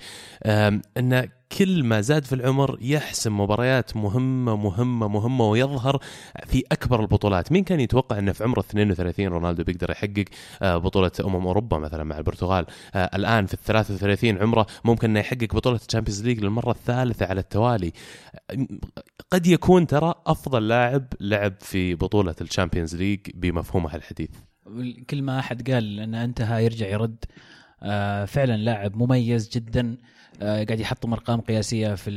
انه 0.97 1.29
كل 1.51 1.83
ما 1.83 2.01
زاد 2.01 2.25
في 2.25 2.35
العمر 2.35 2.77
يحسم 2.81 3.39
مباريات 3.39 3.97
مهمة 3.97 4.55
مهمة 4.55 5.07
مهمة 5.07 5.49
ويظهر 5.49 5.99
في 6.45 6.63
أكبر 6.71 7.01
البطولات. 7.01 7.51
مين 7.51 7.63
كان 7.63 7.79
يتوقع 7.79 8.19
إنه 8.19 8.31
في 8.31 8.43
عمره 8.43 8.59
32 8.59 9.27
رونالدو 9.27 9.63
بيقدر 9.63 9.91
يحقق 9.91 10.25
آه، 10.61 10.77
بطولة 10.77 11.11
أمم 11.25 11.47
أوروبا 11.47 11.77
مثلا 11.77 12.03
مع 12.03 12.17
البرتغال؟ 12.17 12.65
آه، 12.95 13.09
الآن 13.15 13.45
في 13.45 13.53
ال 13.53 13.59
33 13.59 14.37
عمره 14.37 14.67
ممكن 14.85 15.09
إنه 15.09 15.19
يحقق 15.19 15.55
بطولة 15.55 15.79
ال 15.87 15.91
Champions 15.91 16.23
League 16.23 16.39
للمرة 16.43 16.71
الثالثة 16.71 17.25
على 17.25 17.39
التوالي. 17.39 17.91
قد 19.31 19.47
يكون 19.47 19.87
ترى 19.87 20.13
أفضل 20.27 20.67
لاعب 20.67 21.07
لعب 21.19 21.53
في 21.59 21.95
بطولة 21.95 22.35
ال 22.41 22.46
Champions 22.46 22.95
League 22.95 23.19
بمفهومها 23.33 23.95
الحديث. 23.95 24.29
كل 25.09 25.21
ما 25.21 25.39
أحد 25.39 25.71
قال 25.71 25.99
انه 25.99 26.23
انتهى 26.23 26.65
يرجع 26.65 26.87
يرد 26.87 27.25
آه، 27.83 28.25
فعلا 28.25 28.57
لاعب 28.57 28.95
مميز 28.97 29.49
جدا. 29.49 29.97
قاعد 30.41 30.79
يحطم 30.79 31.13
أرقام 31.13 31.41
قياسية 31.41 31.95
في 31.95 32.11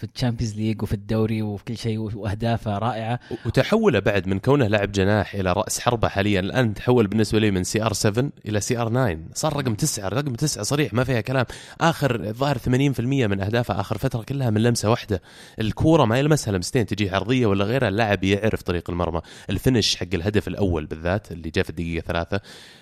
في 0.00 0.06
ال 0.14 0.18
Champions 0.18 0.56
League 0.56 0.82
وفي 0.82 0.92
الدوري 0.92 1.42
وفي 1.42 1.64
كل 1.64 1.76
شيء 1.76 1.98
وأهدافه 1.98 2.78
رائعة. 2.78 3.20
وتحوله 3.46 3.98
بعد 3.98 4.26
من 4.26 4.38
كونه 4.38 4.66
لاعب 4.66 4.92
جناح 4.92 5.34
إلى 5.34 5.52
رأس 5.52 5.80
حربة 5.80 6.08
حاليا 6.08 6.40
الآن 6.40 6.74
تحول 6.74 7.06
بالنسبة 7.06 7.38
لي 7.38 7.50
من 7.50 7.64
CR 7.64 7.92
7 7.92 8.30
إلى 8.48 8.60
CR 8.60 8.88
9 8.88 9.18
صار 9.34 9.56
رقم 9.56 9.74
9 9.74 10.08
رقم 10.08 10.34
9 10.34 10.62
صريح 10.62 10.94
ما 10.94 11.04
فيها 11.04 11.20
كلام. 11.20 11.46
آخر 11.80 12.14
الظاهر 12.14 12.58
80% 12.58 13.26
من 13.26 13.40
أهدافه 13.40 13.80
آخر 13.80 13.98
فترة 13.98 14.22
كلها 14.22 14.50
من 14.50 14.62
لمسة 14.62 14.90
واحدة. 14.90 15.22
الكورة 15.60 16.04
ما 16.04 16.18
يلمسها 16.18 16.52
لمستين 16.52 16.86
تجي 16.86 17.10
عرضية 17.10 17.46
ولا 17.46 17.64
غيرها 17.64 17.88
اللاعب 17.88 18.24
يعرف 18.24 18.62
طريق 18.62 18.90
المرمى. 18.90 19.20
ال 19.50 19.57
finish 19.57 19.96
حق 19.96 20.06
الهدف 20.14 20.48
الأول 20.48 20.86
بالذات 20.86 21.32
اللي 21.32 21.50
جاء 21.50 21.64
في 21.64 21.70
الدقيقة 21.70 22.04
ثلاثة. 22.04 22.40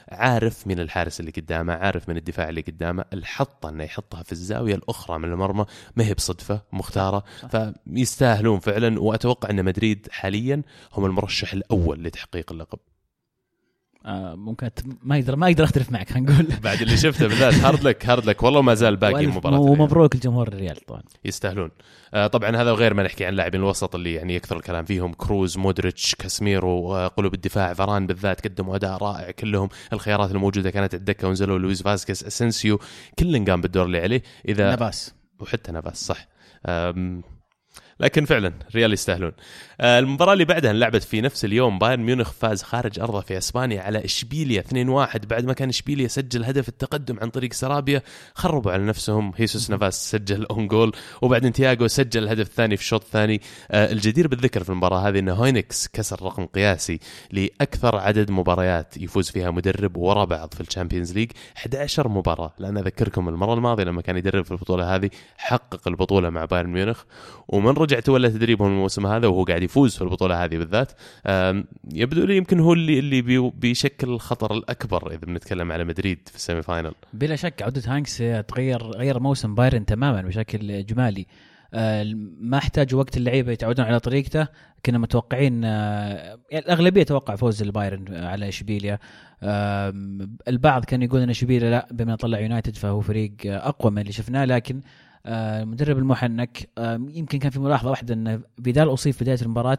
عارف 0.09 0.67
من 0.67 0.81
الحارس 0.81 1.21
اللي 1.21 1.31
قدامه 1.31 1.73
عارف 1.73 2.09
من 2.09 2.17
الدفاع 2.17 2.49
اللي 2.49 2.61
قدامه. 2.61 3.05
الحطة 3.13 3.69
إنه 3.69 3.85
يحطها 3.85 4.23
في 4.23 4.33
الزاوية 4.33 4.75
الأخرى 4.75 5.19
من 5.19 5.33
المرمى 5.33 5.67
ما 5.97 6.05
هي 6.05 6.15
بصدفة 6.15 6.61
مختارة. 6.73 7.25
فيستاهلون 7.95 8.59
فعلا 8.59 9.01
وأتوقع 9.01 9.51
إن 9.51 9.65
مدريد 9.65 10.09
حاليا 10.11 10.63
هم 10.93 11.05
المرشح 11.05 11.53
الأول 11.53 12.05
لتحقيق 12.05 12.53
اللقب. 12.53 12.79
آه 14.07 14.35
ممكن 14.35 14.71
ما 15.03 15.19
يقدر 15.19 15.37
ما 15.37 15.49
يقدر 15.49 15.65
أختلف 15.65 15.93
معك 15.93 16.11
خلينا 16.11 16.33
نقول. 16.33 16.47
بعد 16.63 16.83
اللي 16.83 16.97
شفته 16.97 17.27
بالذات 17.27 17.55
هارد 17.55 17.83
لك 17.83 18.07
هارد 18.07 18.25
لك. 18.25 18.43
والله 18.43 18.63
ما 18.63 18.75
زال 18.75 18.97
باقي 18.97 19.25
المباراه 19.25 19.61
ومبروك 19.61 20.17
لجمهور 20.17 20.49
الريال 20.49 20.77
طبعا. 20.77 21.03
يستاهلون. 21.25 21.71
آه 22.15 22.27
طبعا 22.27 22.57
هذا 22.57 22.73
غير 22.73 22.95
ما 22.95 23.03
نحكي 23.03 23.25
عن 23.25 23.35
لاعبين 23.35 23.61
الوسط 23.61 23.95
اللي 23.95 24.15
يعني 24.15 24.35
يكثر 24.35 24.57
الكلام 24.57 24.85
فيهم. 24.85 25.13
كروز 25.13 25.59
مودريتش 25.59 26.15
كاسميرو 26.15 26.97
آه 26.97 27.07
قلوب 27.07 27.35
الدفاع 27.35 27.75
فاران 27.75 28.07
بالذات 28.07 28.47
قدموا 28.47 28.77
أداء 28.77 28.97
رائع 28.97 29.31
كلهم. 29.31 29.69
الخيارات 29.93 30.31
الموجودة 30.31 30.71
كانت 30.71 30.95
الدكة 30.95 31.29
ونزلوا 31.29 31.59
لويس 31.59 31.83
فاسكيز 31.83 32.25
اسنسيو 32.25 32.81
كل 33.19 33.45
قام 33.45 33.61
بالدور 33.61 33.87
اللي 33.87 34.01
عليه 34.01 34.23
اذا 34.49 34.73
نباس. 34.73 35.15
وحتى 35.41 35.73
نباس 35.73 35.97
صح. 36.07 36.29
لكن 38.01 38.25
فعلا 38.25 38.53
ريال 38.75 38.93
يستاهلون. 38.93 39.33
آه، 39.81 39.99
المباراة 39.99 40.33
اللي 40.33 40.45
بعدها 40.45 40.71
انلعبت 40.71 41.03
في 41.03 41.21
نفس 41.21 41.45
اليوم 41.45 41.79
بايرن 41.79 42.03
ميونخ 42.03 42.31
فاز 42.33 42.63
خارج 42.63 43.01
أرضه 43.01 43.21
في 43.21 43.39
إسبانيا 43.39 43.83
على 43.83 44.05
إشبيليا 44.05 44.61
2-1 44.61 45.27
بعد 45.27 45.45
ما 45.45 45.53
كان 45.53 45.69
إشبيليا 45.69 46.09
سجل 46.09 46.45
هدف 46.45 46.69
التقدم 46.69 47.19
عن 47.21 47.31
طريق 47.31 47.53
سرابيا 47.53 48.03
خربوا 48.35 48.73
على 48.73 48.83
نفسهم 48.83 49.33
هيسوس 49.37 49.71
نافاس 49.71 50.11
سجل 50.11 50.45
own 50.45 50.69
goal 50.69 50.93
وبعدين 51.23 51.53
تياجو 51.53 51.87
سجل 51.87 52.23
الهدف 52.23 52.47
الثاني 52.47 52.77
في 52.77 52.83
الشوط 52.83 53.05
الثاني 53.05 53.41
آه، 53.71 53.93
الجدير 53.93 54.29
بالذكر 54.29 54.65
في 54.65 54.71
المباراة 54.71 55.09
هذه 55.09 55.19
ان 55.19 55.29
هوينكس 55.29 55.89
كسر 55.89 56.23
رقم 56.23 56.47
قياسي 56.47 56.99
لأكثر 57.33 57.97
عدد 57.97 58.31
مباريات 58.31 58.97
يفوز 58.97 59.31
فيها 59.31 59.51
مدرب 59.51 59.97
ورا 59.97 60.25
بعض 60.25 60.55
في 60.55 60.61
ال 60.61 60.66
Champions 60.66 61.13
League. 61.13 61.31
11 61.57 62.09
مباراة. 62.09 62.53
لأن 62.59 62.77
أذكركم 62.77 63.29
المرة 63.29 63.55
الماضية 63.55 63.85
لما 63.85 64.03
كان 64.03 64.17
يدرب 64.17 64.45
في 64.45 64.51
البطولة 64.51 64.97
هذه 64.97 65.11
حقق 65.37 65.89
البطولة 65.89 66.31
مع 66.31 66.45
بايرن 66.45 66.71
ميونخ. 66.71 67.03
ومن 67.49 67.75
رجع 67.85 68.01
تولى 68.01 68.31
تدريبهم 68.31 68.69
الموسم 68.69 69.07
هذا 69.07 69.27
وهو 69.27 69.45
قاعد 69.45 69.63
يفوز 69.63 69.97
في 69.97 70.03
البطولة 70.03 70.45
هذه 70.45 70.59
بالذات. 70.59 70.93
يبدو 71.95 72.25
لي 72.25 72.37
يمكن 72.37 72.61
هو 72.61 72.73
اللي 72.73 72.99
اللي 72.99 73.51
بيشكل 73.55 74.09
الخطر 74.09 74.55
الأكبر 74.55 75.11
إذا 75.11 75.27
بنتكلم 75.27 75.73
على 75.73 75.85
مدريد 75.85 76.19
في 76.29 76.37
ال 76.37 76.42
semi 76.42 76.63
final 76.63 76.95
بلا 77.13 77.37
شك 77.37 77.63
عودة 77.63 77.83
هاينكس 77.87 78.23
تغير 78.49 78.83
غير 78.83 79.21
موسم 79.21 79.55
بايرن 79.55 79.87
تماما 79.87 80.23
بشكل 80.23 80.87
جمالي 80.87 81.27
آه، 81.75 82.13
ما 82.41 82.59
احتاج 82.59 82.95
وقت 82.95 83.17
اللعيبة 83.17 83.53
يتعودون 83.53 83.87
على 83.87 84.01
طريقته. 84.01 84.47
كنا 84.87 84.99
متوقعين 84.99 85.65
آه، 85.65 86.39
الأغلبية 86.53 87.03
توقع 87.03 87.37
فوز 87.37 87.63
البايرن 87.63 88.15
على 88.15 88.49
إشبيليا. 88.49 88.99
البعض 90.49 90.85
كان 90.85 91.03
يقول 91.03 91.21
إن 91.21 91.31
إشبيليا 91.31 91.71
لما 91.71 92.17
طلع 92.17 92.41
يونايتد 92.41 92.77
فهو 92.77 93.01
فريق 93.01 93.33
أقوى 93.45 93.93
من 93.93 93.99
اللي 93.99 94.13
شفناه 94.13 94.45
لكن 94.45 94.81
المدرب 95.27 95.99
المحنك. 95.99 96.69
يمكن 97.09 97.39
كان 97.39 97.51
في 97.51 97.61
ملاحظة 97.61 97.91
واحدة 97.91 98.15
إن 98.15 98.43
فيدال 98.65 98.93
أصيب 98.93 99.15
في 99.15 99.25
بداية 99.25 99.39
المباراة 99.43 99.79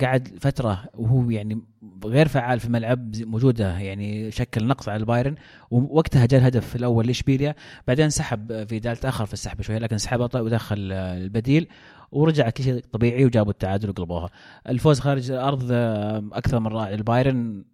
قعد 0.00 0.38
فترة 0.40 0.84
وهو 0.94 1.30
يعني 1.30 1.62
غير 2.04 2.28
فعال 2.28 2.60
في 2.60 2.66
الملعب 2.66 3.16
موجودة 3.16 3.78
يعني 3.78 4.30
شكل 4.30 4.66
نقص 4.66 4.88
على 4.88 5.00
البايرن 5.00 5.34
ووقتها 5.70 6.26
جاء 6.26 6.40
الهدف 6.40 6.76
الأول 6.76 7.06
لإشبيليا 7.06 7.54
بعدين 7.88 8.10
سحب 8.10 8.64
فيدال 8.64 8.96
تأخر 8.96 9.26
في 9.26 9.32
السحب 9.32 9.62
شوية 9.62 9.78
لكن 9.78 9.98
سحب 9.98 10.20
ودخل 10.20 10.92
البديل 10.92 11.68
ورجع 12.12 12.50
كل 12.50 12.64
شيء 12.64 12.84
طبيعي 12.92 13.24
وجابوا 13.24 13.52
التعادل 13.52 13.90
وقلبوها. 13.90 14.30
الفوز 14.68 15.00
خارج 15.00 15.30
الأرض 15.30 15.72
أكثر 16.32 16.60
من 16.60 16.66
رائع 16.66 16.94
البايرن 16.94 17.64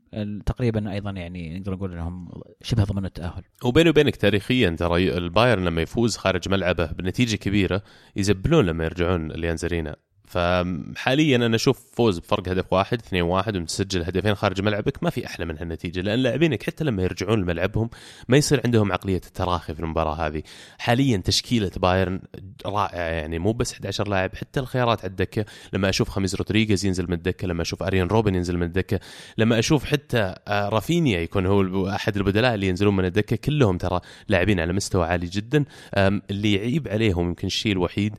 تقريبا 0.47 0.93
أيضا 0.93 1.11
يعني 1.11 1.59
نقدر 1.59 1.73
نقول 1.73 1.93
إنهم 1.93 2.29
شبه 2.63 2.85
ضمنوا 2.85 3.07
التأهل. 3.07 3.43
وبيني 3.65 3.91
وبينك 3.91 4.17
تاريخيا 4.17 4.71
ترى 4.71 5.19
البايرن 5.19 5.65
لما 5.65 5.83
يفوز 5.83 6.17
خارج 6.17 6.49
ملعبه 6.49 6.87
بنتيجة 6.87 7.37
كبيرة 7.37 7.83
يزبلون 8.17 8.67
لما 8.67 8.85
يرجعون 8.85 9.29
لأليانز 9.29 9.70
أرينا 9.70 9.97
فحاليا 10.29 11.37
أنا 11.37 11.57
أشوف 11.57 11.81
فوز 11.93 12.19
بفرق 12.19 12.49
هدف 12.49 12.73
واحد 12.73 12.99
2 12.99 13.23
واحد 13.23 13.57
وتسجل 13.57 14.03
هدفين 14.03 14.35
خارج 14.35 14.63
ملعبك 14.63 15.03
ما 15.03 15.11
في 15.11 15.27
أحلى 15.27 15.47
من 15.47 15.59
هالنتيجه 15.59 16.01
لأن 16.01 16.19
لاعبينك 16.19 16.63
حتى 16.63 16.85
لما 16.85 17.03
يرجعون 17.03 17.41
لملعبهم 17.41 17.91
ما 18.29 18.37
يصير 18.37 18.61
عندهم 18.65 18.93
عقلية 18.93 19.21
التراخي 19.27 19.75
في 19.75 19.81
المباراة 19.81 20.15
هذه. 20.27 20.43
حاليا 20.79 21.17
تشكيلة 21.17 21.71
بايرن 21.77 22.21
رائعة 22.67 22.99
يعني 22.99 23.39
مو 23.39 23.53
بس 23.53 23.73
11 23.73 24.09
لاعب 24.09 24.35
حتى 24.37 24.61
الخيارات 24.61 25.01
على 25.01 25.11
الدكة 25.11 25.45
لما 25.73 25.89
أشوف 25.89 26.09
خاميس 26.09 26.35
رودريغيز 26.35 26.85
ينزل 26.85 27.07
من 27.07 27.13
الدكة 27.13 27.49
لما 27.49 27.63
أشوف 27.63 27.83
اريان 27.83 28.07
روبن 28.07 28.35
ينزل 28.35 28.57
من 28.57 28.63
الدكة 28.63 29.01
لما 29.39 29.59
أشوف 29.59 29.85
حتى 29.85 30.35
آه، 30.49 30.69
رافينيا 30.69 31.21
يكون 31.21 31.47
هو 31.47 31.89
أحد 31.89 32.17
البدلاء 32.17 32.55
اللي 32.55 32.69
ينزلون 32.69 32.97
من 32.97 33.05
الدكة 33.05 33.37
كلهم 33.37 33.79
ترى 33.79 34.01
لاعبين 34.29 34.61
على 34.61 34.73
مستوى 34.73 35.07
عالي 35.07 35.27
جدا 35.27 35.65
اللي 35.97 36.55
يعيب 36.55 36.89
عليهم 36.89 37.29
يمكن 37.29 37.47
الشيء 37.47 37.73
الوحيد 37.73 38.15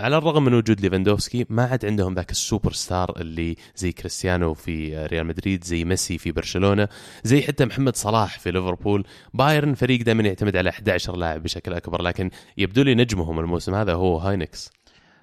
على 0.00 0.18
الرغم 0.18 0.44
من 0.44 0.54
وجود 0.54 0.80
ليفاندوفسكي 0.80 1.46
ما 1.50 1.64
عاد 1.64 1.86
عندهم 1.86 2.14
ذاك 2.14 2.30
ال 2.30 2.37
super 2.37 2.72
star 2.72 3.20
اللي 3.20 3.56
زي 3.76 3.92
كريستيانو 3.92 4.54
في 4.54 5.06
ريال 5.06 5.26
مدريد 5.26 5.64
زي 5.64 5.84
ميسي 5.84 6.18
في 6.18 6.32
برشلونة 6.32 6.88
زي 7.24 7.42
حتى 7.42 7.64
محمد 7.64 7.96
صلاح 7.96 8.38
في 8.38 8.50
ليفربول. 8.50 9.04
بايرن 9.34 9.74
فريق 9.74 10.02
دائما 10.02 10.22
يعتمد 10.22 10.56
على 10.56 10.70
11 10.70 11.16
لاعب 11.16 11.42
بشكل 11.42 11.72
أكبر 11.72 12.02
لكن 12.02 12.30
يبدو 12.56 12.82
لي 12.82 12.94
نجمهم 12.94 13.38
الموسم 13.38 13.74
هذا 13.74 13.94
هو 13.94 14.16
هاينكس. 14.16 14.70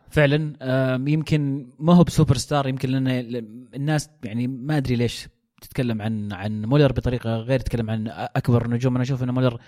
فعلا 0.09 0.53
يمكن 1.07 1.67
ما 1.79 1.93
هو 1.93 2.03
ب 2.03 2.09
super 2.09 2.37
star 2.37 2.67
يمكن 2.67 2.89
لأن 2.89 3.07
الناس 3.75 4.09
يعني 4.23 4.47
ما 4.47 4.77
أدري 4.77 4.95
ليش 4.95 5.27
تتكلم 5.61 6.01
عن 6.01 6.33
عن 6.33 6.65
مولر 6.65 6.91
بطريقة 6.91 7.35
غير 7.35 7.59
تتكلم 7.59 7.89
عن 7.89 8.07
أكبر 8.09 8.65
النجوم 8.65 8.95
أنا 8.95 9.03
أشوف 9.03 9.23
إن 9.23 9.31
مولر 9.31 9.59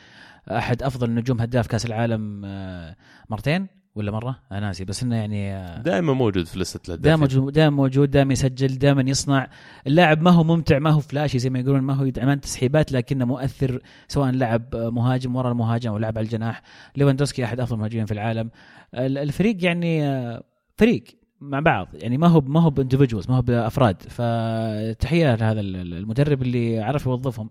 أحد 0.51 0.83
أفضل 0.83 1.13
نجوم 1.13 1.41
هداف 1.41 1.67
كأس 1.67 1.85
العالم 1.85 2.45
آه، 2.45 2.95
مرتين. 3.29 3.84
ولا 3.95 4.11
مرة؟ 4.11 4.39
أنا 4.51 4.59
ناسي 4.59 4.85
بس 4.85 5.03
إنه 5.03 5.15
يعني 5.15 5.53
آه، 5.53 5.81
دائما 5.81 6.13
موجود 6.13 6.45
في 6.45 6.59
لستة 6.59 6.95
دائما 6.95 7.19
موجود 7.19 7.53
دائما 7.53 7.75
موجود 7.75 8.11
دائما 8.11 8.33
يسجل 8.33 8.77
دائما 8.77 9.01
يصنع. 9.01 9.49
اللاعب 9.87 10.21
ما 10.21 10.31
هو 10.31 10.43
ممتع 10.43 10.79
ما 10.79 10.89
هو 10.89 10.99
flashy 10.99 11.39
زي 11.39 11.49
ما 11.49 11.59
يقولون 11.59 11.81
ما 11.81 11.93
هو 11.93 12.11
مال 12.17 12.41
تسحيبات 12.41 12.91
لكنه 12.91 13.25
مؤثر 13.25 13.81
سواء 14.07 14.31
لعب 14.31 14.75
مهاجم 14.75 15.35
ورا 15.35 15.51
المهاجم 15.51 15.91
أو 15.91 15.97
لعب 15.97 16.17
على 16.17 16.25
الجناح. 16.25 16.61
ليفاندوفسكي 16.95 17.43
أحد 17.43 17.59
أفضل 17.59 17.75
المهاجمين 17.75 18.05
في 18.05 18.11
العالم. 18.11 18.49
الفريق 18.95 19.65
يعني 19.65 20.03
آه، 20.03 20.43
فريق 20.77 21.03
مع 21.41 21.59
بعض. 21.59 21.87
يعني 21.93 22.17
ما 22.17 22.27
هو 22.27 22.41
ما 22.41 22.61
هو 22.61 22.69
ب 22.69 22.74
individuals 22.74 23.29
ما 23.29 23.37
هو 23.37 23.41
بأفراد. 23.41 24.01
فتحية 24.01 25.35
لهذا 25.35 25.61
المدرب 25.61 26.41
اللي 26.41 26.79
عرف 26.79 27.05
يوظفهم 27.05 27.49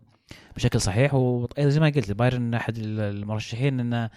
بشكل 0.56 0.80
صحيح. 0.80 1.14
وأيضا 1.14 1.68
زي 1.70 1.80
ما 1.80 1.86
قلت 1.86 2.12
بايرن 2.12 2.54
أحد 2.54 2.74
المرشحين 2.78 3.80
إنه 3.80 4.10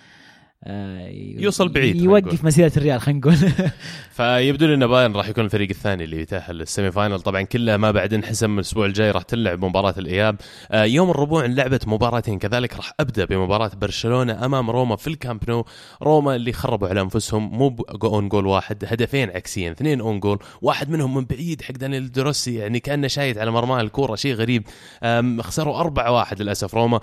يوصل 0.66 1.70
بعيد 1.70 1.96
يوقف 1.96 2.44
مسيرة 2.44 2.72
الريال 2.78 3.02
خلينا 3.02 3.20
نقول. 3.20 3.36
فيبدو 4.18 4.66
لي 4.66 4.74
إن 4.74 4.88
بايرن 4.88 5.16
راح 5.16 5.30
يكون 5.30 5.46
الفريق 5.46 5.70
الثاني 5.70 6.04
اللي 6.04 6.22
يتأهل 6.22 6.56
لل 6.56 6.67
semi 6.67 6.91
final 6.91 7.22
طبعا 7.22 7.42
كلها 7.42 7.78
ما 7.78 7.92
بعد 7.92 8.14
انحسم 8.14 8.56
الأسبوع 8.56 8.86
الجاي 8.86 9.12
راح 9.12 9.24
تلعب 9.24 9.66
مباراة 9.66 9.94
الإياب. 9.98 10.36
آه، 10.72 10.84
يوم 10.84 11.10
الربوع 11.10 11.46
لعبت 11.46 11.88
مباراتين 11.88 12.40
كذلك 12.40 12.76
راح 12.76 12.94
أبدأ 13.00 13.26
بمباراة 13.26 13.72
برشلونة 13.82 14.46
أمام 14.46 14.70
روما 14.70 14.96
في 14.96 15.08
الكامب 15.08 15.50
نو. 15.50 15.66
روما 16.02 16.36
اللي 16.36 16.54
خربوا 16.54 16.88
على 16.88 17.02
أنفسهم 17.02 17.58
مو 17.58 17.76
own 18.03 18.29
goal 18.29 18.46
واحد 18.46 18.86
هدفين 18.88 19.30
عكسيين 19.30 19.72
اثنين 19.72 20.02
own 20.01 20.20
goal 20.20 20.39
واحد 20.62 20.90
منهم 20.90 21.14
من 21.14 21.26
بعيد 21.26 21.62
حق 21.62 21.74
دانيال 21.74 22.12
دروسي 22.12 22.56
يعني 22.56 22.80
كأنه 22.80 23.08
شايت 23.08 23.38
على 23.38 23.52
مرماه 23.52 23.82
الكورة 23.82 24.16
شيء 24.16 24.34
غريب. 24.34 24.64
خسروا 25.40 25.80
4 25.80 26.12
1 26.12 26.42
للأسف 26.42 26.76
روما. 26.76 27.00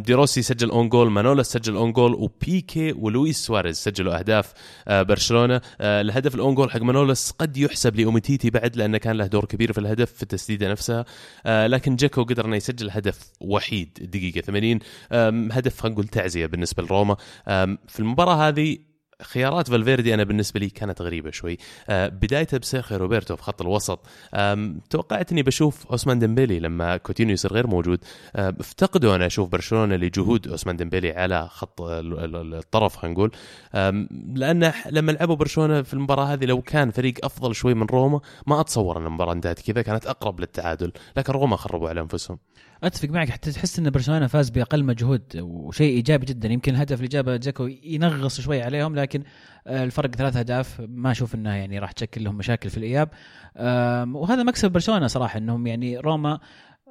ديروسي 0.00 0.42
سجل 0.42 0.70
own 0.70 0.88
goal 0.88 1.10
مانولاس 1.10 1.42
سجل 1.42 1.76
own 1.76 1.92
goal 1.92 2.14
وبيك 2.14 2.71
بيكي 2.72 2.92
ولويس 2.98 3.36
سواريز 3.36 3.76
سجلوا 3.76 4.18
أهداف 4.18 4.52
آه، 4.88 5.02
برشلونة. 5.02 5.60
آه، 5.80 6.00
الهدف 6.00 6.34
ال 6.34 6.39
own 6.39 6.54
goal 6.54 6.70
حق 6.70 6.80
مانولاس 6.82 7.30
قد 7.30 7.56
يحسب 7.56 7.96
لأومتيتي 7.96 8.50
بعد 8.50 8.76
لأنه 8.76 8.98
كان 8.98 9.16
له 9.16 9.26
دور 9.26 9.44
كبير 9.44 9.72
في 9.72 9.78
الهدف 9.78 10.12
في 10.12 10.22
التسديدة 10.22 10.70
نفسها. 10.70 11.04
آه، 11.46 11.66
لكن 11.66 11.96
جاكو 11.96 12.24
قدر 12.24 12.44
إنه 12.44 12.56
يسجل 12.56 12.90
هدف 12.90 13.18
وحيد 13.40 13.98
الدقيقه 14.00 14.40
80 14.40 14.78
آم، 15.12 15.52
هدف 15.52 15.80
خلينا 15.80 15.94
نقول 15.94 16.08
تعزية 16.08 16.46
بالنسبة 16.46 16.82
لروما. 16.82 17.16
في 17.88 18.00
المباراة 18.00 18.48
هذه 18.48 18.78
خيارات 19.22 19.70
فالفيردي 19.70 20.14
أنا 20.14 20.24
بالنسبة 20.24 20.60
لي 20.60 20.70
كانت 20.70 21.02
غريبة 21.02 21.30
شوي. 21.30 21.58
آه، 21.88 22.08
بدايته 22.08 22.58
بسيرخي 22.58 22.96
روبرتو 22.96 23.36
في 23.36 23.42
خط 23.42 23.60
الوسط. 23.62 24.06
توقعت 24.90 25.32
إني 25.32 25.42
بشوف 25.42 25.86
أوسمان 25.86 26.18
ديمبيلي 26.18 26.60
لما 26.60 26.96
كوتينيو 26.96 27.32
يصير 27.34 27.52
غير 27.52 27.66
موجود. 27.66 27.98
آه، 28.36 28.54
افتقدوا 28.60 29.16
أنا 29.16 29.26
أشوف 29.26 29.48
برشلونة 29.48 29.96
لجهود 29.96 30.48
أوسمان 30.48 30.76
ديمبيلي 30.76 31.10
على 31.10 31.48
خط 31.48 31.80
ال- 31.80 32.36
ال- 32.36 32.54
الطرف 32.54 32.96
خلينا 32.96 33.14
نقول. 33.14 33.30
آم، 33.74 34.08
لأن 34.34 34.72
لما 34.90 35.12
لعبوا 35.12 35.36
برشلونة 35.36 35.82
في 35.82 35.94
المباراة 35.94 36.24
هذه 36.24 36.44
لو 36.44 36.62
كان 36.62 36.90
فريق 36.90 37.14
أفضل 37.24 37.54
شوي 37.54 37.74
من 37.74 37.86
روما 37.86 38.20
ما 38.46 38.60
أتصور 38.60 38.98
أن 38.98 39.06
المباراة 39.06 39.32
انتهت 39.32 39.60
كذا 39.60 39.82
كانت 39.82 40.06
أقرب 40.06 40.40
للتعادل. 40.40 40.92
لكن 41.16 41.32
روما 41.32 41.56
خربوا 41.56 41.88
على 41.88 42.00
أنفسهم. 42.00 42.38
أتفق 42.84 43.08
معك 43.08 43.28
حتى 43.30 43.52
تحس 43.52 43.78
إن 43.78 43.90
برشلونة 43.90 44.26
فاز 44.26 44.50
بأقل 44.50 44.84
مجهود 44.84 45.22
وشيء 45.36 45.96
إيجابي 45.96 46.26
جدا. 46.26 46.48
يمكن 46.48 46.74
الهدف 46.74 46.96
اللي 46.96 47.08
جابه 47.08 47.36
جاكو 47.36 47.66
ينغص 47.82 48.40
شوي 48.40 48.62
عليهم 48.62 48.94
لكن 48.94 49.11
آه، 49.66 49.84
الفرق 49.84 50.14
ثلاث 50.14 50.36
أهداف 50.36 50.80
ما 50.88 51.10
أشوف 51.10 51.34
إنها 51.34 51.56
يعني 51.56 51.78
راح 51.78 51.92
تشكل 51.92 52.24
لهم 52.24 52.34
مشاكل 52.34 52.70
في 52.70 52.76
الإياب. 52.76 53.08
وهذا 54.14 54.42
مكسب 54.42 54.70
برشلونة 54.72 55.06
صراحة 55.06 55.38
إنهم 55.38 55.66
يعني 55.66 55.98
روما 55.98 56.38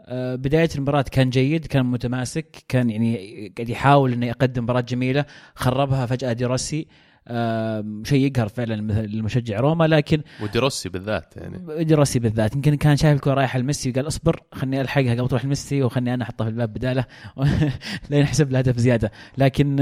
آه، 0.05 0.35
بداية 0.35 0.69
المباراة 0.75 1.05
كان 1.11 1.29
جيد 1.29 1.67
كان 1.67 1.85
متماسك 1.85 2.63
كان 2.67 2.89
يعني 2.89 3.53
قاعد 3.57 3.69
يحاول 3.69 4.13
إنه 4.13 4.25
يقدم 4.25 4.63
مباراة 4.63 4.81
جميلة 4.81 5.25
خربها 5.55 6.05
فجأة 6.05 6.33
ديروسي 6.33 6.79
آم، 6.81 6.87
شيء 8.03 8.25
يقهر 8.25 8.47
فعلا 8.47 8.81
مثل 8.81 8.99
المشجع 8.99 9.59
روما 9.59 9.85
لكن 9.87 10.21
ودروسي 10.43 10.89
بالذات 10.89 11.37
يعني. 11.37 11.83
دروسي 11.83 12.19
بالذات. 12.19 12.55
يمكن 12.55 12.75
كان 12.75 12.97
شايف 12.97 13.15
الكرة 13.15 13.33
رايحة 13.33 13.59
لميسي 13.59 13.89
وقال 13.89 14.07
اصبر 14.07 14.43
خلني 14.51 14.81
ألحقها 14.81 15.15
قبل 15.15 15.27
تروح 15.27 15.45
لميسي 15.45 15.83
وخلني 15.83 16.13
أنا 16.13 16.23
أحطها 16.23 16.45
في 16.45 16.49
الباب 16.49 16.73
بدالة 16.73 17.05
لين 18.09 18.21
يحسب 18.21 18.51
له 18.51 18.59
هدف 18.59 18.77
زيادة. 18.77 19.11
لكن 19.37 19.75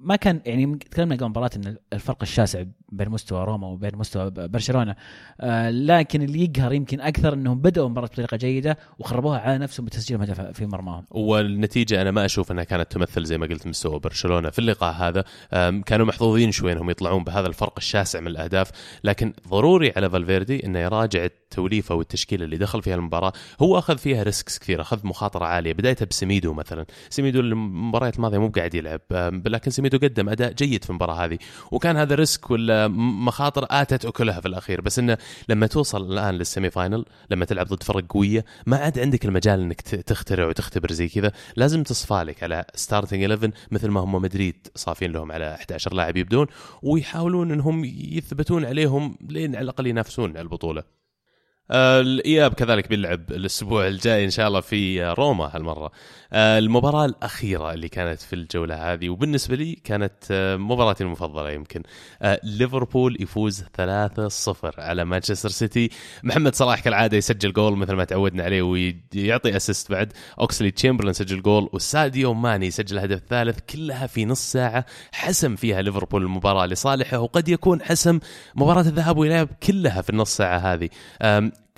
ما 0.00 0.16
كان 0.16 0.40
يعني 0.46 0.76
تكلمنا 0.76 1.14
قبل 1.14 1.24
المباراه 1.24 1.50
إن 1.56 1.76
الفرق 1.92 2.18
الشاسع 2.22 2.64
بين 2.88 3.08
مستوى 3.08 3.44
روما 3.44 3.66
وبين 3.66 3.96
مستوى 3.96 4.30
برشلونة. 4.30 4.96
آه، 5.40 5.70
لكن 5.70 6.22
اللي 6.22 6.44
يقهر 6.44 6.72
يمكن 6.72 7.00
أكثر 7.00 7.32
إنهم 7.32 7.58
بدأوا 7.58 7.86
المباراه 7.86 8.06
بطريقة 8.06 8.36
جيدة 8.36 8.78
وخربوها 8.98 9.38
على 9.38 9.58
نفسهم 9.58 9.86
بتسجيل 9.86 10.20
هدف 10.20 10.40
في 10.40 10.66
مرماهم. 10.66 11.04
والنتيجة 11.10 12.02
أنا 12.02 12.10
ما 12.10 12.24
أشوف 12.24 12.52
أنها 12.52 12.64
كانت 12.64 12.92
تمثل 12.92 13.24
زي 13.24 13.38
ما 13.38 13.46
قلت 13.46 13.66
مستوى 13.66 13.98
برشلونة. 13.98 14.50
في 14.50 14.58
اللقاء 14.58 14.94
هذا 14.94 15.24
كانوا 15.86 16.06
محظوظين 16.06 16.52
شوي 16.52 16.72
أنهم 16.72 16.90
يطلعون 16.90 17.24
بهذا 17.24 17.46
الفرق 17.46 17.74
الشاسع 17.78 18.20
من 18.20 18.26
الأهداف 18.26 18.70
لكن 19.04 19.32
ضروري 19.48 19.92
على 19.96 20.10
فالفيردي 20.10 20.66
أنه 20.66 20.78
يراجع 20.78 21.24
التوليفة 21.24 21.94
والتشكيلة 21.94 22.44
اللي 22.44 22.56
دخل 22.56 22.82
فيها 22.82 22.94
المباراة. 22.94 23.32
هو 23.60 23.78
أخذ 23.78 23.98
فيها 23.98 24.22
risks 24.22 24.58
كثير 24.58 24.80
أخذ 24.80 25.06
مخاطرة 25.06 25.44
عالية 25.44 25.72
بدايتها 25.72 26.06
بسميدو 26.06 26.52
مثلا. 26.52 26.86
سميدو 27.10 27.40
المباريات 27.40 28.16
الماضية 28.16 28.38
مو 28.38 28.48
قاعد 28.48 28.74
يلعب 28.74 29.00
لكن 29.46 29.70
سميدو 29.70 29.98
قدم 29.98 30.28
أداء 30.28 30.52
جيد 30.52 30.84
في 30.84 30.90
المباراة 30.90 31.24
هذه 31.24 31.38
وكان 31.72 31.96
هذا 31.96 32.14
risk 32.14 32.50
ولا 32.50 32.75
مخاطر 33.26 33.66
آتت 33.70 34.04
أكلها 34.04 34.40
في 34.40 34.48
الأخير. 34.48 34.80
بس 34.80 34.98
أنه 34.98 35.18
لما 35.48 35.66
توصل 35.66 36.12
الآن 36.12 36.34
لل 36.34 36.46
semi 36.46 36.70
final 36.70 37.04
لما 37.30 37.44
تلعب 37.44 37.66
ضد 37.66 37.82
فرق 37.82 38.04
قوية 38.08 38.44
ما 38.66 38.76
عاد 38.76 38.98
عندك 38.98 39.24
المجال 39.24 39.60
إنك 39.60 39.80
تخترع 39.80 40.46
وتختبر 40.46 40.92
زي 40.92 41.08
كذا. 41.08 41.32
لازم 41.56 41.82
تصفى 41.82 42.22
لك 42.26 42.42
على 42.42 42.64
starting 42.74 43.22
11 43.22 43.50
مثل 43.70 43.88
ما 43.88 44.00
هم 44.00 44.12
مدريد 44.12 44.68
صافين 44.74 45.12
لهم 45.12 45.32
على 45.32 45.54
11 45.54 45.94
لاعب 45.94 46.16
يبدون 46.16 46.46
ويحاولون 46.82 47.52
إنهم 47.52 47.84
يثبتون 47.84 48.64
عليهم 48.64 49.18
لين 49.20 49.56
على 49.56 49.64
الأقل 49.64 49.86
ينافسون 49.86 50.30
على 50.30 50.40
البطولة. 50.40 50.95
الاياب 51.70 52.54
كذلك 52.54 52.88
بيلعب 52.88 53.30
الأسبوع 53.30 53.86
الجاي 53.86 54.24
إن 54.24 54.30
شاء 54.30 54.48
الله 54.48 54.60
في 54.60 55.04
آه، 55.04 55.12
روما 55.12 55.50
هالمرة. 55.54 55.90
آه، 56.32 56.58
المباراة 56.58 57.04
الأخيرة 57.04 57.72
اللي 57.72 57.88
كانت 57.88 58.20
في 58.20 58.32
الجولة 58.32 58.92
هذه 58.92 59.08
وبالنسبة 59.08 59.56
لي 59.56 59.74
كانت 59.74 60.12
آه، 60.30 60.56
مباراتي 60.56 61.04
المفضلة 61.04 61.50
يمكن. 61.50 61.82
آه، 62.22 62.40
ليفربول 62.44 63.16
يفوز 63.22 63.64
3-0 63.74 64.80
على 64.80 65.04
مانشستر 65.04 65.48
سيتي. 65.48 65.90
محمد 66.22 66.54
صلاح 66.54 66.80
كالعادة 66.80 67.16
يسجل 67.16 67.52
جول 67.52 67.76
مثل 67.76 67.92
ما 67.92 68.04
تعودنا 68.04 68.42
عليه 68.42 68.62
ويعطي 68.62 69.56
assist 69.56 69.90
بعد. 69.90 70.12
أوكسليد 70.40 70.70
تشامبرلين 70.70 71.12
سجل 71.12 71.42
جول 71.42 71.68
وساديو 71.72 72.34
ماني 72.34 72.66
يسجل 72.66 72.98
الهدف 72.98 73.16
الثالث 73.16 73.58
كلها 73.70 74.06
في 74.06 74.24
نص 74.24 74.52
ساعة. 74.52 74.86
حسم 75.12 75.56
فيها 75.56 75.82
ليفربول 75.82 76.22
المباراة 76.22 76.66
لصالحه 76.66 77.18
وقد 77.18 77.48
يكون 77.48 77.82
حسم 77.82 78.20
مباراة 78.54 78.80
الذهاب 78.80 79.18
والإياب 79.18 79.48
كلها 79.62 80.02
في 80.02 80.10
النص 80.10 80.36
ساعة 80.36 80.58
هذه. 80.58 80.88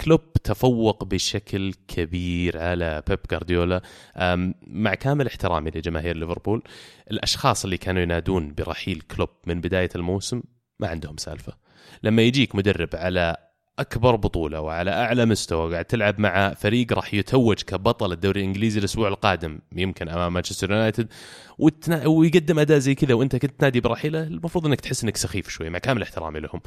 كلوب 0.04 0.32
تفوق 0.32 1.04
بشكل 1.04 1.74
كبير 1.88 2.58
على 2.58 3.02
بيب 3.08 3.18
جارديولا 3.30 3.82
أم، 4.16 4.54
مع 4.66 4.94
كامل 4.94 5.26
احترامي 5.26 5.70
لجماهير 5.70 6.16
ليفربول 6.16 6.62
الأشخاص 7.10 7.64
اللي 7.64 7.76
كانوا 7.76 8.02
ينادون 8.02 8.54
برحيل 8.54 9.00
كلوب 9.00 9.28
من 9.46 9.60
بداية 9.60 9.88
الموسم 9.96 10.42
ما 10.80 10.88
عندهم 10.88 11.16
سالفة. 11.16 11.52
لما 12.02 12.22
يجيك 12.22 12.54
مدرب 12.54 12.88
على 12.94 13.36
أكبر 13.78 14.16
بطولة 14.16 14.60
وعلى 14.60 14.90
أعلى 14.90 15.26
مستوى 15.26 15.72
قاعد 15.72 15.84
تلعب 15.84 16.20
مع 16.20 16.54
فريق 16.54 16.92
راح 16.92 17.14
يتوج 17.14 17.62
كبطل 17.62 18.12
الدوري 18.12 18.40
الإنجليزي 18.40 18.78
الأسبوع 18.78 19.08
القادم 19.08 19.58
يمكن 19.76 20.08
أمام 20.08 20.32
مانشستر 20.32 20.70
يونايتد 20.70 21.08
وتنا... 21.58 22.06
ويقدم 22.06 22.58
أداء 22.58 22.78
زي 22.78 22.94
كذا 22.94 23.14
وأنت 23.14 23.36
كنت 23.36 23.62
تنادي 23.62 23.80
برحيله 23.80 24.22
المفروض 24.22 24.66
إنك 24.66 24.80
تحس 24.80 25.04
إنك 25.04 25.16
سخيف 25.16 25.48
شوي 25.48 25.70
مع 25.70 25.78
كامل 25.78 26.02
احترامي 26.02 26.40
لهم. 26.40 26.60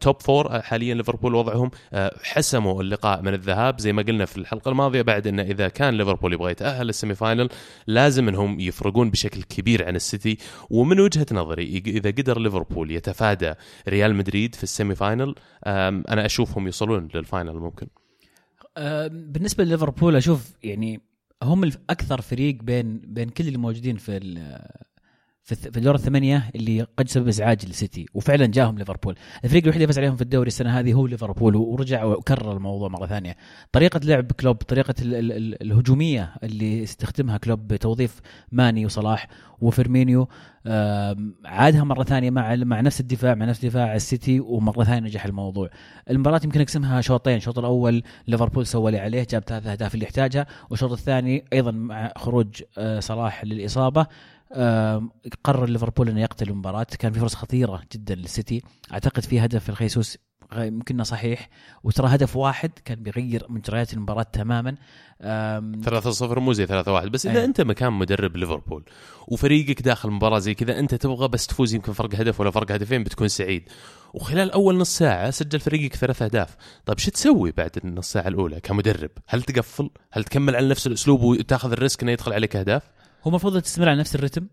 top 0.00 0.22
four 0.22 0.60
حاليا 0.60 0.94
ليفربول 0.94 1.34
وضعهم 1.34 1.70
أه، 1.92 2.16
حسموا 2.22 2.82
اللقاء 2.82 3.22
من 3.22 3.34
الذهاب 3.34 3.80
زي 3.80 3.92
ما 3.92 4.02
قلنا 4.02 4.24
في 4.24 4.38
الحلقة 4.38 4.68
الماضية 4.68 5.02
بعد 5.02 5.26
انه 5.26 5.42
إذا 5.42 5.68
كان 5.68 5.94
ليفربول 5.94 6.32
يبغى 6.32 6.50
يتأهل 6.50 6.86
لل 6.86 6.95
semi 6.95 7.14
final 7.14 7.48
لازم 7.86 8.28
إنهم 8.28 8.60
يفرقون 8.60 9.10
بشكل 9.10 9.42
كبير 9.42 9.86
عن 9.86 9.96
السيتي 9.96 10.38
ومن 10.70 11.00
وجهة 11.00 11.26
نظري 11.32 11.82
إذا 11.86 12.10
قدر 12.10 12.40
ليفربول 12.40 12.90
يتفادى 12.90 13.54
ريال 13.88 14.14
مدريد 14.14 14.54
في 14.54 14.62
ال 14.62 14.94
semi-final 14.94 15.34
أنا 15.66 16.26
أشوفهم 16.30 16.66
يوصلون 16.66 17.08
لل 17.14 17.25
final 17.25 17.54
ممكن. 17.54 17.86
آه، 18.76 19.06
بالنسبة 19.06 19.64
لليفربول 19.64 20.16
أشوف 20.16 20.52
يعني 20.62 21.00
هم 21.42 21.70
أكثر 21.90 22.20
فريق 22.20 22.62
بين 22.62 22.98
بين 22.98 23.28
كل 23.28 23.46
اللي 23.46 23.58
موجودين 23.58 23.96
في 23.96 24.16
في 25.54 25.76
الدور 25.76 25.94
الثمانية 25.94 26.50
اللي 26.54 26.86
قد 26.96 27.08
سبب 27.08 27.28
إزعاج 27.28 27.66
للسيتي 27.66 28.06
وفعلا 28.14 28.46
جاهم 28.46 28.78
ليفربول. 28.78 29.16
الفريق 29.44 29.62
الوحيد 29.62 29.82
اللي 29.82 29.92
فاز 29.92 29.98
عليهم 29.98 30.16
في 30.16 30.22
الدوري 30.22 30.46
السنة 30.48 30.78
هذه 30.78 30.92
هو 30.92 31.06
ليفربول 31.06 31.56
ورجع 31.56 32.04
وكرر 32.04 32.52
الموضوع 32.56 32.88
مرة 32.88 33.06
ثانية. 33.06 33.36
طريقة 33.72 34.00
لعب 34.04 34.32
كلوب 34.32 34.56
طريقة 34.56 34.94
ال 35.02 35.14
ال 35.14 35.32
ال 35.32 35.62
الهجومية 35.62 36.34
اللي 36.42 36.82
استخدمها 36.82 37.36
كلوب 37.38 37.68
بتوظيف 37.68 38.20
ماني 38.52 38.86
وصلاح 38.86 39.28
وفيرمينيو 39.60 40.28
عادها 41.44 41.84
مرة 41.84 42.02
ثانية 42.04 42.30
مع 42.30 42.56
مع 42.56 42.80
نفس 42.80 43.00
الدفاع 43.00 43.34
مع 43.34 43.46
نفس 43.46 43.64
دفاع 43.64 43.94
السيتي 43.94 44.40
ومرة 44.40 44.84
ثانية 44.84 45.00
نجح 45.08 45.24
الموضوع. 45.24 45.70
المباراة 46.10 46.40
يمكن 46.44 46.60
أقسمها 46.60 47.00
شوطين 47.00 47.36
الشوط 47.36 47.58
الأول 47.58 48.02
ليفربول 48.28 48.66
سوى 48.66 48.88
اللي 48.88 49.00
عليه 49.00 49.26
جاب 49.30 49.42
ثلاث 49.42 49.66
أهداف 49.66 49.94
اللي 49.94 50.04
يحتاجها 50.04 50.46
والشوط 50.70 50.92
الثاني 50.92 51.44
أيضا 51.52 51.70
مع 51.70 52.12
خروج 52.16 52.62
آه، 52.78 53.00
صلاح 53.00 53.44
للإصابة. 53.44 54.06
قرر 55.44 55.66
ليفربول 55.68 56.08
انه 56.08 56.20
يقتل 56.20 56.48
المباراة. 56.48 56.86
كان 56.98 57.12
في 57.12 57.20
فرص 57.20 57.34
خطيرة 57.34 57.82
جدا 57.92 58.14
للسيتي. 58.14 58.62
أعتقد 58.92 59.22
في 59.24 59.40
هدف 59.40 59.70
الخيسوس 59.70 60.18
غ- 60.54 60.62
يمكن 60.62 60.94
إنه 60.94 61.02
صحيح. 61.04 61.48
وترى 61.84 62.08
هدف 62.14 62.36
واحد 62.36 62.70
كان 62.84 63.02
بيغير 63.02 63.46
مجريات 63.48 63.92
المباراة 63.94 64.22
تماما. 64.22 64.76
آم، 65.22 65.80
3-0 65.84 66.38
مو 66.40 66.52
زي 66.52 66.66
3-1 66.66 67.08
بس 67.08 67.26
إذا 67.26 67.34
أيوة. 67.34 67.44
أنت 67.44 67.60
مكان 67.60 67.92
مدرب 67.92 68.36
ليفربول 68.36 68.84
وفريقك 69.28 69.82
داخل 69.82 70.10
مباراه 70.10 70.38
زي 70.38 70.54
كذا 70.54 70.78
أنت 70.78 70.94
تبغى 70.94 71.28
بس 71.28 71.46
تفوز 71.46 71.74
يمكن 71.74 71.92
فرق 71.92 72.14
هدف 72.14 72.40
ولا 72.40 72.50
فرق 72.50 72.72
هدفين 72.72 73.04
بتكون 73.04 73.28
سعيد. 73.28 73.68
وخلال 74.14 74.50
أول 74.50 74.78
نص 74.78 74.98
ساعة 74.98 75.30
سجل 75.30 75.60
فريقك 75.60 75.96
ثلاث 75.96 76.22
أهداف. 76.22 76.56
طيب 76.86 76.98
شو 76.98 77.10
تسوي 77.10 77.50
بعد 77.52 77.70
النص 77.84 78.12
ساعة 78.12 78.28
الأولى 78.28 78.60
كمدرب؟ 78.60 79.10
هل 79.26 79.42
تقفل؟ 79.42 79.90
هل 80.12 80.24
تكمل 80.24 80.56
على 80.56 80.68
نفس 80.68 80.86
الأسلوب 80.86 81.22
وتأخذ 81.22 81.72
الريسك 81.72 82.02
إنه 82.02 82.12
يدخل 82.12 82.32
عليك 82.32 82.56
أهداف؟ 82.56 82.82
هو 83.22 83.28
المفروض 83.28 83.60
تستمر 83.60 83.88
على 83.88 84.00
نفس 84.00 84.14
الرتم 84.14 84.46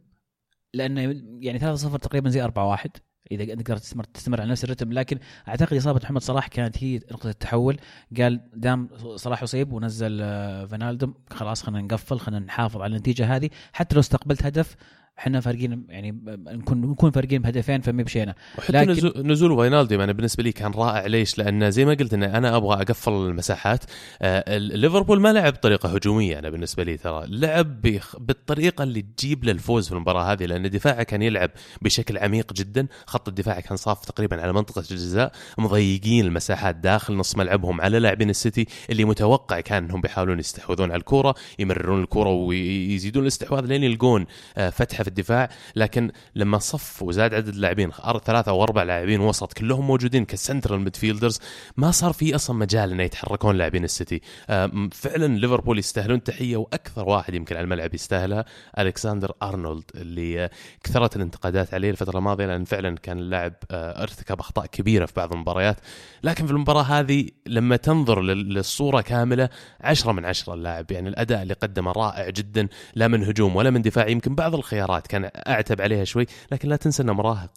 لأنه 0.74 1.02
يعني 1.40 1.60
3-0 1.60 1.98
تقريبا 1.98 2.30
زي 2.30 2.48
4-1 2.48 2.88
إذا 3.32 3.56
تقدر 3.56 3.78
تستمر 3.78 4.04
تستمر 4.04 4.42
على 4.42 4.52
نفس 4.52 4.64
الرتم. 4.64 4.94
لكن 4.94 5.20
أعتقد 5.48 5.78
إصابة 5.78 6.00
محمد 6.04 6.22
صلاح 6.22 6.48
كانت 6.48 6.84
هي 6.84 6.96
نقطة 7.12 7.30
التحول. 7.30 7.78
قال 8.18 8.34
ما 8.34 8.42
دام 8.54 8.90
صلاح 9.16 9.44
أصيب 9.44 9.74
ونزل 9.74 10.20
آه، 10.22 10.66
فينالدوم 10.66 11.14
خلاص 11.30 11.64
خلينا 11.64 11.82
نقفل 11.82 12.20
خلينا 12.20 12.46
نحافظ 12.46 12.82
على 12.82 12.96
النتيجة 12.96 13.36
هذه. 13.36 13.50
حتى 13.74 13.96
لو 13.96 14.00
استقبلت 14.00 14.46
هدف 14.46 14.76
إحنا 15.20 15.40
فارقين 15.40 15.84
يعني 15.90 16.12
نكون 16.48 16.82
نكون 16.82 17.12
فارقين 17.12 17.42
بهدفين 17.42 17.82
فما 17.82 18.04
بشينا 18.04 18.36
وحتى 18.58 18.86
لكن-. 18.86 19.32
نزول 19.32 19.58
فينالدوم 19.58 19.96
أنا 19.96 20.12
بالنسبة 20.12 20.44
لي 20.44 20.52
كان 20.52 20.72
رائع 20.72 21.06
ليش؟ 21.06 21.38
لأن 21.38 21.72
زي 21.72 21.86
ما 21.86 21.94
قلت 21.94 22.14
إن 22.14 22.24
أنا 22.24 22.56
أبغى 22.56 22.82
أقفل 22.82 23.12
المساحات 23.12 23.84
آه، 24.22 24.58
ليفربول 24.58 25.22
ما 25.22 25.34
لعب 25.34 25.54
بطريقة 25.54 25.90
هجومية 25.90 26.40
أنا 26.40 26.50
بالنسبة 26.50 26.84
لي 26.84 26.98
ترى 26.98 27.26
لعب. 27.28 27.82
بالطريقة 28.20 28.84
اللي 28.84 29.02
تجيب 29.02 29.44
له 29.44 29.52
الفوز 29.52 29.88
في 29.88 29.94
المباراة 29.96 30.32
هذه 30.32 30.46
لأن 30.46 30.70
دفاعه 30.70 31.04
كان 31.04 31.22
يلعب 31.22 31.50
بشكل 31.82 32.18
عميق 32.18 32.54
جدا 32.54 32.88
خط 33.06 33.28
الدفاع 33.28 33.60
كان 33.60 33.78
صاف 33.78 34.06
تقريبا 34.06 34.42
على 34.42 34.54
منطقة 34.54 34.80
الجزاء 34.80 35.32
مضيقين 35.58 36.26
المساحات 36.26 36.76
داخل 36.76 37.16
نص 37.16 37.36
ملعبهم 37.36 37.82
على 37.82 38.00
لاعبين 38.00 38.30
السيتي 38.30 38.66
اللي 38.90 39.06
متوقع 39.06 39.60
كان 39.60 39.84
إنهم 39.84 40.02
بيحاولون 40.02 40.40
يستحوذون 40.40 40.92
على 40.92 41.00
الكره 41.00 41.36
يمررون 41.60 42.02
الكره 42.02 42.30
ويزيدون 42.30 43.24
الاستحواذ 43.24 43.66
لين 43.66 43.84
يلقون 43.84 44.26
آه، 44.58 44.70
فتحة 44.70 45.07
في 45.08 45.12
الدفاع 45.20 45.50
لكن 45.76 46.12
لما 46.36 46.58
صف 46.58 47.04
وزاد 47.04 47.34
عدد 47.34 47.48
اللاعبين 47.48 47.92
ثلاثة 48.26 48.52
أو 48.52 48.64
أربع 48.64 48.84
لاعبين 48.84 49.20
وسط 49.20 49.54
كلهم 49.54 49.88
موجودين 49.88 50.26
ك 50.26 50.32
central 50.32 50.80
midfielders 50.80 51.40
ما 51.78 51.92
صار 51.92 52.14
في 52.14 52.36
أصلا 52.36 52.56
مجال 52.58 52.92
إنه 52.92 53.04
يتحركون 53.04 53.56
لاعبين 53.58 53.84
السيتي. 53.84 54.22
آم، 54.50 54.90
فعلا 54.90 55.38
ليفربول 55.38 55.80
يستاهلون 55.80 56.24
تحية 56.24 56.58
وأكثر 56.58 57.10
واحد 57.10 57.34
يمكن 57.34 57.56
على 57.56 57.64
الملعب 57.64 57.94
يستاهلها 57.94 58.46
الكسندر 58.80 59.32
أرنولد 59.44 59.84
اللي 59.96 60.44
آه، 60.46 60.50
كثرت 60.84 61.16
الانتقادات 61.16 61.74
عليه 61.74 61.90
الفترة 61.92 62.18
الماضية 62.18 62.46
لأن 62.46 62.64
فعلا 62.66 62.98
كان 62.98 63.20
اللاعب 63.20 63.54
آه، 63.72 64.04
ارتكب 64.04 64.40
أخطاء 64.40 64.66
كبيرة 64.66 65.06
في 65.06 65.14
بعض 65.16 65.34
المباريات. 65.34 65.78
لكن 66.24 66.46
في 66.46 66.52
المباراة 66.52 66.84
هذه 66.84 67.28
لما 67.48 67.76
تنظر 67.76 68.22
لل- 68.22 68.54
للصورة 68.54 69.02
كاملة 69.02 69.50
عشرة 69.82 70.12
من 70.12 70.26
عشرة 70.26 70.54
اللاعب 70.54 70.92
يعني 70.92 71.10
الأداء 71.10 71.42
اللي 71.42 71.54
قدمه 71.54 71.92
رائع 71.92 72.30
جدا 72.30 72.68
لا 72.96 73.08
من 73.08 73.24
هجوم 73.24 73.56
ولا 73.56 73.70
من 73.70 73.82
دفاع 73.82 74.08
يمكن 74.08 74.36
بعض 74.36 74.56
الخيارات 74.56 74.97
كان 75.00 75.30
أعتب 75.48 75.82
عليها 75.82 76.04
شوي 76.04 76.26
لكن 76.52 76.70
لا 76.70 76.76
تنسى 76.76 77.04
إنه 77.04 77.14
مراهق 77.14 77.52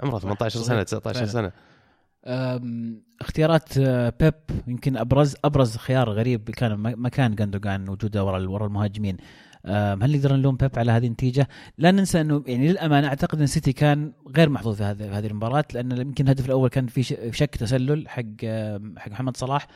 عمره 0.00 0.18
18 0.18 0.60
سنة 0.60 0.64
صحيح. 0.64 0.82
19 0.82 1.14
فعلا. 1.14 1.26
سنة 1.26 1.52
اختيارات 3.20 3.78
آه، 3.78 4.12
بيب 4.20 4.34
يمكن 4.66 4.96
أبرز 4.96 5.36
أبرز 5.44 5.76
خيار 5.76 6.10
غريب 6.10 6.50
كان 6.50 6.76
مكان 6.78 7.34
جاندوجان 7.34 7.88
وجوده 7.88 8.24
ورا 8.24 8.48
ورا 8.48 8.66
المهاجمين 8.66 9.16
هل 9.64 10.16
نقدر 10.16 10.36
نلوم 10.36 10.56
بيب 10.56 10.70
على 10.78 10.92
هذه 10.92 11.06
النتيجة؟ 11.06 11.48
لا 11.78 11.90
ننسى 11.90 12.20
إنه 12.20 12.44
يعني 12.46 12.68
للأمانة 12.68 13.08
أعتقد 13.08 13.38
إن 13.38 13.44
السيتي 13.44 13.72
كان 13.72 14.12
غير 14.36 14.48
محظوظ 14.48 14.76
في 14.76 15.04
هذه 15.04 15.26
المباراة 15.26 15.64
لأن 15.74 16.00
يمكن 16.00 16.24
الهدف 16.24 16.46
الأول 16.46 16.68
كان 16.68 16.86
في 16.86 17.02
شك 17.32 17.56
تسلل 17.56 18.08
حق 18.08 18.22
حق 18.96 19.08
محمد 19.10 19.36
صلاح 19.36 19.66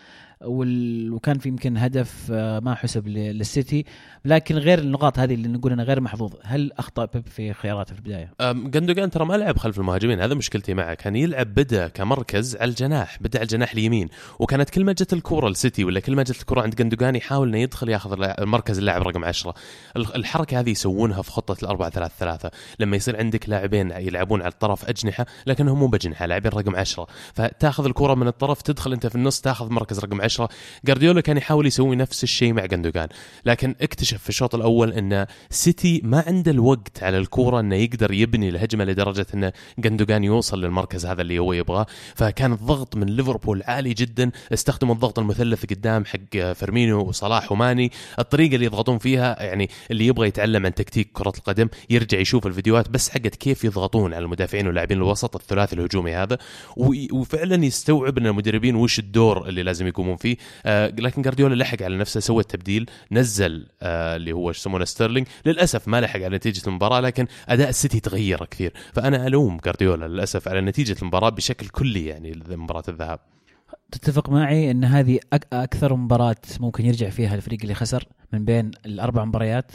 وكان 0.40 1.38
في 1.38 1.48
يمكن 1.48 1.76
هدف 1.76 2.28
آه، 2.32 2.60
ما 2.60 2.74
حسب 2.74 3.08
للسيتي. 3.08 3.84
لكن 4.24 4.54
غير 4.54 4.78
النقاط 4.78 5.18
هذه 5.18 5.34
اللي 5.34 5.48
نقول 5.48 5.72
إنها 5.72 5.84
غير 5.84 6.00
محظوظ 6.00 6.32
هل 6.42 6.72
أخطأ 6.78 7.04
بيب 7.04 7.26
في 7.26 7.52
خياراته 7.52 7.94
في 7.94 7.98
البداية؟ 8.00 8.32
جندوجان 8.70 9.10
ترى 9.10 9.24
ما 9.24 9.34
لعب 9.34 9.58
خلف 9.58 9.78
المهاجمين 9.78 10.20
هذا 10.20 10.34
مشكلتي 10.34 10.74
معه 10.74 10.94
كان 10.94 11.16
يلعب 11.16 11.46
بدأ 11.54 11.88
كمركز 11.88 12.56
على 12.56 12.68
الجناح 12.70 13.18
بدأ 13.20 13.38
على 13.38 13.44
الجناح 13.44 13.72
اليمين. 13.72 14.08
وكانت 14.38 14.70
كل 14.70 14.84
ما 14.84 14.92
جت 14.92 15.12
الكرة 15.12 15.48
لسيتي 15.48 15.84
ولا 15.84 16.00
كل 16.00 16.16
ما 16.16 16.22
جت 16.22 16.40
الكرة 16.40 16.60
عند 16.62 16.74
جندوجان 16.74 17.16
يحاول 17.16 17.48
إنه 17.48 17.58
يدخل 17.58 17.88
ياخذ 17.88 18.12
اللاع- 18.12 18.36
مركز 18.40 18.78
اللاعب 18.78 19.02
رقم 19.02 19.24
10 19.24 19.54
ال- 19.96 20.14
الحركة 20.16 20.60
هذه 20.60 20.70
يسوونها 20.70 21.22
في 21.22 21.30
خطة 21.30 21.56
الأربعة 21.62 21.90
ثلاث 21.90 22.12
ثلاثة. 22.18 22.50
لما 22.80 22.96
يصير 22.96 23.16
عندك 23.16 23.48
لاعبين 23.48 23.90
يلعبون 23.90 24.42
على 24.42 24.52
الطرف 24.52 24.84
أجنحة 24.88 25.26
لكنهم 25.46 25.78
مو 25.78 25.86
بأجنحة 25.86 26.26
لاعبين 26.26 26.52
رقم 26.52 26.76
10 26.76 27.06
فتاخذ 27.34 27.84
الكرة 27.84 28.14
من 28.14 28.28
الطرف 28.28 28.62
تدخل 28.62 28.92
أنت 28.92 29.06
في 29.06 29.14
النص 29.14 29.40
تاخذ 29.40 29.70
مركز 29.72 29.98
رقم 29.98 30.20
10 30.24 30.48
جارديولا 30.84 31.20
كان 31.20 31.36
يحاول 31.36 31.66
يسوي 31.66 31.96
نفس 31.96 32.22
الشيء 32.22 32.52
مع 32.52 32.66
جندوجان 32.66 33.08
لكن 33.46 33.74
اكتشف 33.80 34.22
في 34.22 34.28
الشوط 34.28 34.54
الأول 34.54 34.92
إن 34.92 35.26
سيتي 35.50 36.00
ما 36.04 36.24
عنده 36.26 36.50
الوقت 36.50 37.02
على 37.02 37.18
الكورة 37.18 37.60
إنه 37.60 37.76
يقدر 37.76 38.12
يبني 38.12 38.48
الهجمة 38.48 38.84
لدرجة 38.84 39.26
إن 39.34 39.52
جندوجان 39.78 40.24
يوصل 40.24 40.64
للمركز 40.64 41.06
هذا 41.06 41.22
اللي 41.22 41.38
هو 41.38 41.52
يبغاه. 41.52 41.86
فكان 42.14 42.52
الضغط 42.52 42.96
من 42.96 43.06
ليفربول 43.06 43.62
عالي 43.66 43.94
جدا 43.94 44.30
استخدموا 44.52 44.94
الضغط 44.94 45.18
المثلث 45.18 45.66
قدام 45.66 46.04
حق 46.04 46.52
فيرمينو 46.52 47.00
وصلاح 47.00 47.52
وماني. 47.52 47.92
الطريقة 48.18 48.54
اللي 48.54 48.66
يضغطون 48.66 48.98
فيها 48.98 49.42
يعني 49.42 49.70
اللي 49.90 50.06
يبغى 50.06 50.28
يتعلم 50.28 50.66
عن 50.66 50.74
تكتيك 50.74 51.08
كرة 51.12 51.32
القدم 51.38 51.68
يرجع 51.90 52.18
يشوف 52.18 52.46
الفيديوهات 52.46 52.88
بس 52.88 53.10
حقت 53.10 53.34
كيف 53.34 53.64
يضغطون 53.64 54.14
على 54.14 54.24
المدافعين 54.24 54.66
واللاعبين 54.66 54.98
الوسط 54.98 55.36
الثلاثي 55.36 55.76
الهجومي 55.76 56.14
هذا 56.14 56.38
وفعلا 57.12 57.64
يستوعب 57.64 58.18
إن 58.18 58.26
المدربين 58.26 58.76
وش 58.76 58.98
الدور 58.98 59.48
اللي 59.48 59.62
لازم 59.62 59.86
يقومون 59.86 60.13
فيه. 60.16 60.36
آه 60.66 60.88
لكن 60.98 61.22
جارديولا 61.22 61.54
لحق 61.54 61.82
على 61.82 61.96
نفسه 61.96 62.20
سوى 62.20 62.40
التبديل 62.40 62.90
نزل 63.12 63.68
آه 63.82 64.16
اللي 64.16 64.32
هو 64.32 64.48
إيش 64.48 64.58
يسمونه 64.58 64.84
ستيرلينج. 64.84 65.26
للأسف 65.46 65.88
ما 65.88 66.00
لحق 66.00 66.20
على 66.20 66.36
نتيجة 66.36 66.68
المباراة 66.68 67.00
لكن 67.00 67.26
أداء 67.48 67.68
السيتي 67.68 68.00
تغير 68.00 68.44
كثير. 68.44 68.72
فأنا 68.92 69.26
ألوم 69.26 69.58
جارديولا 69.64 70.06
للأسف 70.06 70.48
على 70.48 70.60
نتيجة 70.60 70.96
المباراة 71.02 71.28
بشكل 71.28 71.68
كلي 71.68 72.06
يعني 72.06 72.42
مباراه 72.48 72.84
الذهاب. 72.88 73.20
تتفق 73.92 74.30
معي 74.30 74.70
إن 74.70 74.84
هذه 74.84 75.20
أكثر 75.52 75.94
مباراة 75.94 76.36
ممكن 76.60 76.84
يرجع 76.86 77.10
فيها 77.10 77.34
الفريق 77.34 77.58
اللي 77.62 77.74
خسر 77.74 78.08
من 78.32 78.44
بين 78.44 78.70
الأربع 78.86 79.24
مباريات؟ 79.24 79.72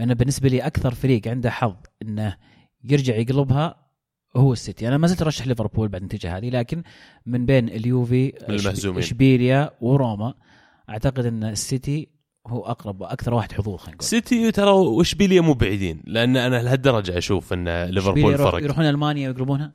أنا 0.00 0.14
بالنسبة 0.14 0.48
لي 0.48 0.60
أكثر 0.60 0.94
فريق 0.94 1.28
عنده 1.28 1.50
حظ 1.50 1.76
إنه 2.02 2.36
يرجع 2.84 3.16
يقلبها 3.16 3.83
هو 4.36 4.52
السيتي. 4.52 4.88
أنا 4.88 4.98
ما 4.98 5.06
زلت 5.06 5.22
أرشح 5.22 5.46
ليفربول 5.46 5.88
بعد 5.88 6.00
النتيجة 6.00 6.36
هذه 6.36 6.50
لكن 6.50 6.82
من 7.26 7.46
بين 7.46 7.68
اليوفي 7.68 8.32
المهزومين. 8.48 8.98
إشبيليا 8.98 9.70
وروما 9.80 10.34
أعتقد 10.90 11.26
أن 11.26 11.44
السيتي 11.44 12.08
هو 12.46 12.60
أقرب 12.60 13.00
وأكثر 13.00 13.34
واحد 13.34 13.52
حظوظ 13.52 13.76
خلينا 13.76 13.94
نقول. 13.94 14.08
سيتي 14.08 14.52
ترى 14.52 14.70
وإشبيليا 14.70 15.40
مو 15.40 15.52
بعيدين 15.52 16.02
لأن 16.06 16.36
أنا 16.36 16.62
لهالدرجة 16.62 17.18
أشوف 17.18 17.52
أن 17.52 17.84
ليفربول 17.84 18.38
فرق. 18.38 18.62
يروحون 18.62 18.84
ألمانيا 18.84 19.28
ويقلبونها؟ 19.28 19.72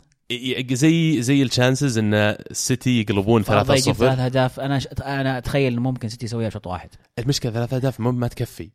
زي 0.71 1.21
زي 1.21 1.43
ال 1.43 1.50
chances 1.50 1.97
أن 1.97 2.13
السيتي 2.13 3.01
يقلبون 3.01 3.43
3 3.43 3.63
فرضا 3.63 3.75
يجيب 3.75 3.93
0 3.93 4.05
ثلاث 4.05 4.19
أهداف. 4.19 4.59
أنا 4.59 4.79
ش... 4.79 4.87
أنا 4.87 5.37
أتخيل 5.37 5.73
إنه 5.73 5.81
ممكن 5.81 6.09
سيتي 6.09 6.25
يسويها 6.25 6.49
بشوط 6.49 6.67
واحد. 6.67 6.89
المشكلة 7.19 7.51
ثلاث 7.51 7.73
أهداف 7.73 7.99
ما 7.99 8.27
تكفي. 8.27 8.69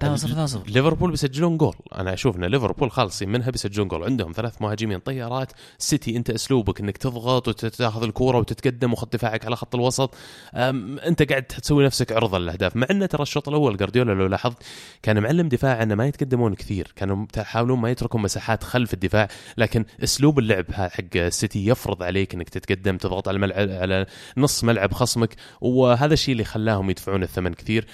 3 0.00 0.16
0 0.16 0.34
3 0.34 0.46
0 0.46 0.70
ليفربول 0.70 1.10
بيسجلون 1.10 1.56
جول. 1.56 1.74
أنا 1.94 2.14
أشوف 2.14 2.36
إن 2.36 2.44
ليفربول 2.44 2.90
خالصين 2.90 3.28
منها 3.28 3.50
بيسجلون 3.50 3.88
جول. 3.88 4.04
عندهم 4.04 4.32
ثلاث 4.32 4.62
مهاجمين 4.62 4.98
طيارات. 4.98 5.52
سيتي 5.78 6.16
أنت 6.16 6.30
أسلوبك 6.30 6.80
إنك 6.80 6.96
تضغط 6.96 7.48
وتاخذ 7.48 8.02
الكورة 8.02 8.38
وتتقدم 8.38 8.92
وخط 8.92 9.12
دفاعك 9.12 9.46
على 9.46 9.56
خط 9.56 9.74
الوسط. 9.74 10.14
أنت 10.54 11.22
قاعد 11.22 11.42
تسوي 11.42 11.84
نفسك 11.84 12.12
عرضة 12.12 12.38
للأهداف. 12.38 12.76
مع 12.76 12.86
انه 12.90 13.06
ترى 13.06 13.22
الشوط 13.22 13.48
الأول 13.48 13.76
جارديولا 13.76 14.12
لو 14.12 14.26
لاحظت 14.26 14.56
كان 15.02 15.22
معلم 15.22 15.48
دفاع 15.48 15.82
انه 15.82 15.94
ما 15.94 16.06
يتقدمون 16.06 16.54
كثير. 16.54 16.92
كانوا 16.96 17.26
يحاولون 17.36 17.78
ما 17.78 17.90
يتركون 17.90 18.22
مساحات 18.22 18.64
خلف 18.64 18.94
الدفاع. 18.94 19.28
لكن 19.56 19.84
أسلوب 20.02 20.38
اللعب 20.38 20.64
حق 20.72 21.16
السيتي 21.16 21.66
يفرض 21.66 22.02
عليك 22.02 22.34
إنك 22.34 22.48
تتقدم 22.48 22.96
تضغط 22.96 23.28
على 23.28 23.36
الملعب 23.36 23.70
على 23.70 24.06
نص 24.36 24.64
ملعب 24.64 24.92
خصمك. 24.92 25.34
وهذا 25.60 26.14
الشيء 26.14 26.32
اللي 26.32 26.44
خلاهم 26.44 26.90
يدفعون 26.90 27.22
الثمن 27.22 27.54
كثير. 27.54 27.86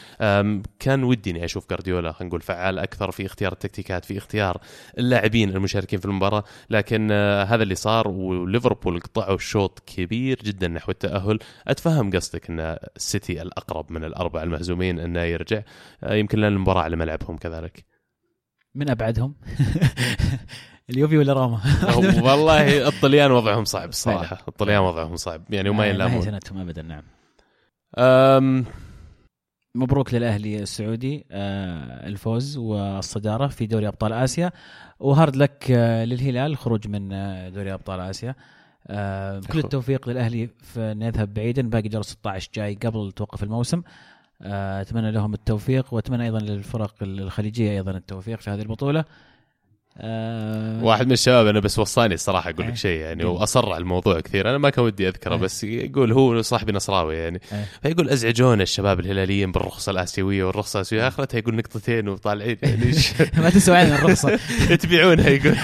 كان 0.79 1.05
ودي 1.05 1.31
إني 1.31 1.45
أشوف 1.45 1.71
جارديولا 1.71 1.94
خلينا 2.03 2.29
نقول 2.29 2.41
فعال 2.41 2.79
أكثر 2.79 3.11
في 3.11 3.27
اختيار 3.27 3.53
التكتيكات 3.53 4.05
في 4.05 4.19
اختيار 4.19 4.61
اللاعبين 4.99 5.51
المشاركين 5.51 5.99
في 5.99 6.05
المباراة. 6.05 6.45
لكن 6.71 7.09
آه، 7.13 7.45
هذا 7.45 7.63
اللي 7.63 7.75
صار 7.75 8.09
وليفربول 8.09 9.01
قطعوا 9.01 9.39
شوط 9.39 9.83
كبير 9.87 10.39
جدا 10.45 10.69
نحو 10.69 10.91
التأهل. 10.91 11.39
أتفهم 11.69 12.11
قصدك 12.11 12.51
إن 12.51 12.61
السيتي 12.97 13.43
الأقرب 13.43 13.93
من 13.93 14.05
الاربع 14.05 14.43
المهزومين 14.43 14.99
إنه 14.99 15.21
يرجع. 15.21 15.63
آه، 16.05 16.15
يمكن 16.15 16.39
لأن 16.39 16.53
المباراة 16.53 16.83
على 16.83 16.97
ملعبهم 16.97 17.37
كذلك. 17.37 17.85
من 18.75 18.91
أبعدهم؟ 18.91 19.35
اليوفي 20.91 21.19
ولا 21.19 21.33
روما؟ 21.33 21.61
والله 22.29 22.89
الطليان 22.89 23.31
وضعهم 23.31 23.65
صعب 23.65 23.89
الصراحة. 23.89 24.39
الطليان 24.49 24.81
وضعهم 24.81 25.17
صعب. 25.17 25.43
يعني 25.51 25.69
وما 25.69 25.79
ما 25.79 25.85
هي 25.85 25.91
ينلامون 25.91 26.23
سنتهم 26.23 26.59
ابدا 26.59 26.83
نعم. 26.83 27.05
مبروك 29.77 30.15
للأهلي 30.15 30.63
السعودي 30.63 31.27
آه، 31.31 32.07
الفوز 32.07 32.57
والصدارة 32.57 33.47
في 33.47 33.67
دوري 33.67 33.89
أبطال 33.89 34.13
آسيا. 34.13 34.53
وهارد 35.01 35.37
لك 35.37 35.71
آه، 35.71 36.05
للهلال 36.05 36.51
الخروج 36.51 36.89
من 36.89 37.13
آه، 37.13 37.49
دوري 37.49 37.75
أبطال 37.75 38.01
آسيا. 38.01 38.35
كل. 39.53 39.59
التوفيق 39.59 40.09
للأهلي 40.09 40.51
في 40.63 40.81
انه 40.93 41.07
يذهب 41.07 41.35
بعيدا. 41.35 41.63
باقي 41.63 41.89
جوله 41.89 42.03
16 42.03 42.51
جاي 42.55 42.75
قبل 42.75 43.13
توقف 43.13 43.43
الموسم. 43.43 43.83
أتمنى 44.43 45.11
لهم 45.11 45.35
التوفيق 45.35 45.95
وأتمنى 45.95 46.25
أيضا 46.25 46.39
للفرق 46.39 46.95
الخليجية 47.03 47.71
أيضا 47.71 47.91
التوفيق 47.91 48.41
في 48.41 48.51
هذه 48.51 48.63
البطولة. 48.63 49.05
آه، 49.99 50.85
واحد 50.85 51.07
من 51.07 51.13
الشباب 51.13 51.47
أنا 51.47 51.61
بس 51.61 51.79
وصاني 51.79 52.15
الصراحة 52.15 52.51
أقول 52.51 52.65
إيه. 52.65 52.71
لك 52.71 52.77
شيء 52.77 53.01
يعني 53.01 53.23
قل. 53.23 53.29
واصر 53.29 53.73
على 53.73 53.83
الموضوع 53.83 54.21
كثير. 54.21 54.51
أنا 54.51 54.59
ما 54.59 54.71
كان 54.71 54.85
ودي 54.85 55.09
أذكره 55.09 55.35
إيه. 55.35 55.41
بس 55.41 55.65
يقول 55.65 56.13
هو 56.13 56.43
صاحبي 56.43 56.73
نصراوي 56.73 57.17
يعني. 57.17 57.41
إيه. 57.53 57.65
فيقول 57.83 58.09
أزعجونا 58.11 58.63
الشباب 58.63 59.01
الهلاليين 59.01 59.53
بالرخصة 59.53 59.91
الآسيوية 59.91 60.45
والرخصة 60.45 60.77
الآسيوية. 60.77 61.09
أخرتها 61.09 61.39
يقول 61.39 61.55
نقطتين 61.55 62.09
وطالعين. 62.09 62.57
يعني 62.63 62.93
ما 63.43 63.51
تنسوا 63.51 63.77
عن 63.77 63.87
الرخصة. 63.87 64.39
تبيعونها 64.83 65.29
يقول. 65.29 65.57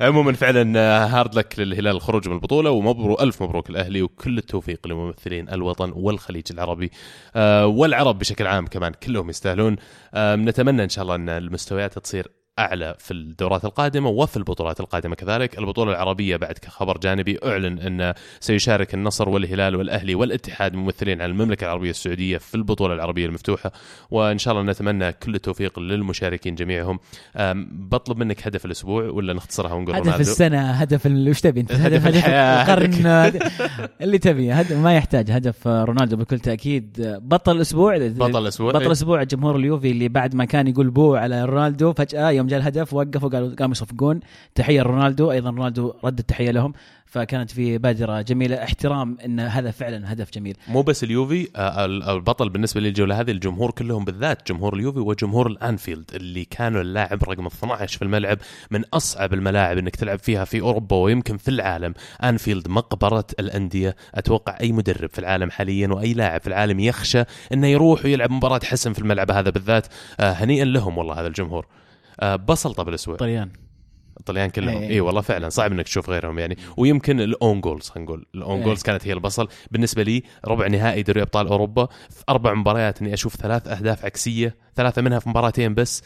عموما 0.00 0.32
فعلا 0.32 0.78
هارد 1.06 1.34
لك 1.34 1.54
للهلال 1.58 1.96
الخروج 1.96 2.28
من 2.28 2.34
البطولة 2.34 2.70
ومبروك 2.70 3.22
ألف 3.22 3.42
مبروك 3.42 3.70
الاهلي 3.70 4.02
وكل 4.02 4.38
التوفيق 4.38 4.86
لممثلين 4.86 5.48
الوطن 5.48 5.92
والخليج 5.94 6.44
العربي. 6.50 6.90
آه، 7.36 7.66
والعرب 7.66 8.18
بشكل 8.18 8.46
عام 8.46 8.66
كمان 8.66 8.92
كلهم 8.92 9.30
يستاهلون. 9.30 9.76
آه، 10.14 10.36
نتمنى 10.36 10.84
إن 10.84 10.88
شاء 10.88 11.02
الله 11.02 11.14
أن 11.14 11.28
المستويات 11.28 11.98
تصير 11.98 12.28
أعلى 12.58 12.94
في 12.98 13.10
الدورات 13.10 13.64
القادمة 13.64 14.08
وفي 14.08 14.36
البطولات 14.36 14.80
القادمة 14.80 15.14
كذلك، 15.14 15.58
البطولة 15.58 15.90
العربية 15.90 16.36
بعد 16.36 16.52
كخبر 16.52 16.98
جانبي 16.98 17.38
أعلن 17.44 17.78
أن 17.78 18.14
سيشارك 18.40 18.94
النصر 18.94 19.28
والهلال 19.28 19.76
والأهلي 19.76 20.14
والاتحاد 20.14 20.74
ممثلين 20.74 21.22
عن 21.22 21.30
المملكة 21.30 21.64
العربية 21.64 21.90
السعودية 21.90 22.38
في 22.38 22.54
البطولة 22.54 22.94
العربية 22.94 23.26
المفتوحة، 23.26 23.72
وإن 24.10 24.38
شاء 24.38 24.54
الله 24.54 24.72
نتمنى 24.72 25.12
كل 25.12 25.34
التوفيق 25.34 25.78
للمشاركين 25.78 26.54
جميعهم. 26.54 26.98
بطلب 27.72 28.18
منك 28.18 28.46
هدف 28.46 28.64
الأسبوع 28.64 29.04
ولا 29.04 29.32
نختصرها 29.32 29.72
ونقول 29.72 29.94
هدف 29.94 30.06
رونالدو؟ 30.06 30.30
السنة 30.30 30.70
هدف 30.70 31.06
وش 31.06 31.40
تبي 31.40 31.60
أنت؟ 31.60 31.72
هدف. 31.72 32.06
القرن. 32.06 33.06
اللي 34.00 34.18
تبيه 34.18 34.54
هدف 34.54 34.72
ما 34.72 34.96
يحتاج 34.96 35.30
هدف 35.30 35.66
رونالدو 35.66 36.16
بكل 36.16 36.38
تأكيد. 36.38 37.18
بطل 37.22 37.56
الأسبوع 37.56 37.98
بطل 37.98 38.42
الأسبوع 38.42 38.72
بطل 38.72 38.86
الأسبوع 38.86 39.22
جمهور 39.22 39.56
اليوفي 39.56 39.90
اللي 39.90 40.08
بعد 40.08 40.34
ما 40.34 40.44
كان 40.44 40.68
يقول 40.68 40.90
بو 40.90 41.14
على 41.14 41.44
رونالدو 41.44 41.92
فجأة 41.92 42.30
يوم 42.30 42.45
جاء 42.46 42.58
الهدف 42.58 42.94
وقفوا 42.94 43.28
قالوا 43.28 43.54
قاموا 43.54 43.72
يصفقون. 43.72 44.20
تحية 44.54 44.80
لرونالدو 44.80 45.30
أيضا 45.30 45.50
رونالدو 45.50 45.94
رد 46.04 46.18
التحية 46.18 46.50
لهم. 46.50 46.72
فكانت 47.06 47.50
في 47.50 47.78
بادره 47.78 48.20
جميلة. 48.20 48.62
احترام 48.64 49.18
إن 49.24 49.40
هذا 49.40 49.70
فعلا 49.70 50.12
هدف 50.12 50.30
جميل. 50.30 50.56
مو 50.68 50.82
بس 50.82 51.04
اليوفي 51.04 51.48
آه، 51.56 51.84
ال- 51.84 52.02
البطل 52.02 52.48
بالنسبة 52.48 52.80
للجوله 52.80 53.20
هذه 53.20 53.30
الجمهور 53.30 53.70
كلهم 53.70 54.04
بالذات 54.04 54.48
جمهور 54.52 54.74
اليوفي 54.74 54.98
وجمهور 54.98 55.46
الأنفيلد 55.46 56.10
اللي 56.14 56.44
كانوا 56.44 56.80
اللاعب 56.82 57.24
رقم 57.24 57.46
12 57.46 57.98
في 57.98 58.02
الملعب 58.04 58.38
من 58.70 58.82
أصعب 58.94 59.34
الملاعب 59.34 59.78
إنك 59.78 59.96
تلعب 59.96 60.18
فيها 60.18 60.44
في 60.44 60.60
أوروبا 60.60 60.96
ويمكن 60.96 61.36
في 61.36 61.48
العالم. 61.48 61.94
أنفيلد 62.24 62.68
مقبرة 62.68 63.26
الأندية. 63.40 63.96
أتوقع 64.14 64.58
أي 64.60 64.72
مدرب 64.72 65.10
في 65.10 65.18
العالم 65.18 65.50
حاليا 65.50 65.88
وأي 65.88 66.14
لاعب 66.14 66.40
في 66.40 66.46
العالم 66.46 66.80
يخشى 66.80 67.22
إنه 67.52 67.66
يروح 67.66 68.04
ويلعب 68.04 68.30
مباراة 68.30 68.60
حسم 68.64 68.92
في 68.92 68.98
الملعب 68.98 69.30
هذا 69.30 69.50
بالذات. 69.50 69.86
آه، 70.20 70.32
هنيئا 70.32 70.64
لهم 70.64 70.98
والله 70.98 71.20
هذا 71.20 71.26
الجمهور. 71.26 71.66
آه، 72.20 72.36
بسلطه 72.36 72.82
بالاسبوع 72.82 73.16
طليان. 73.16 73.50
الطليان 74.20 74.50
كلهم 74.50 74.76
إيه. 74.82 74.88
اي 74.90 75.00
والله 75.00 75.20
فعلا 75.20 75.48
صعب 75.48 75.72
إنك 75.72 75.84
تشوف 75.84 76.10
غيرهم 76.10 76.38
يعني. 76.38 76.56
ويمكن 76.76 77.20
ال 77.20 77.30
own 77.30 77.60
goals 77.60 77.88
خلينا 77.88 78.06
نقول. 78.10 78.26
ال 78.34 78.40
own 78.40 78.58
إيه. 78.58 78.64
goals 78.64 78.82
كانت 78.82 79.06
هي 79.06 79.12
الفيصل. 79.12 79.48
بالنسبة 79.70 80.02
لي 80.02 80.22
ربع 80.44 80.66
نهائي 80.66 81.02
دوري 81.02 81.22
أبطال 81.22 81.46
أوروبا. 81.46 81.88
في 82.10 82.24
أربع 82.28 82.54
مباريات 82.54 83.00
إني 83.02 83.14
أشوف 83.14 83.36
ثلاث 83.36 83.68
أهداف 83.68 84.04
عكسية 84.04 84.56
ثلاثة 84.76 85.02
منها 85.02 85.18
في 85.18 85.28
مباراتين 85.28 85.74
بس. 85.74 86.02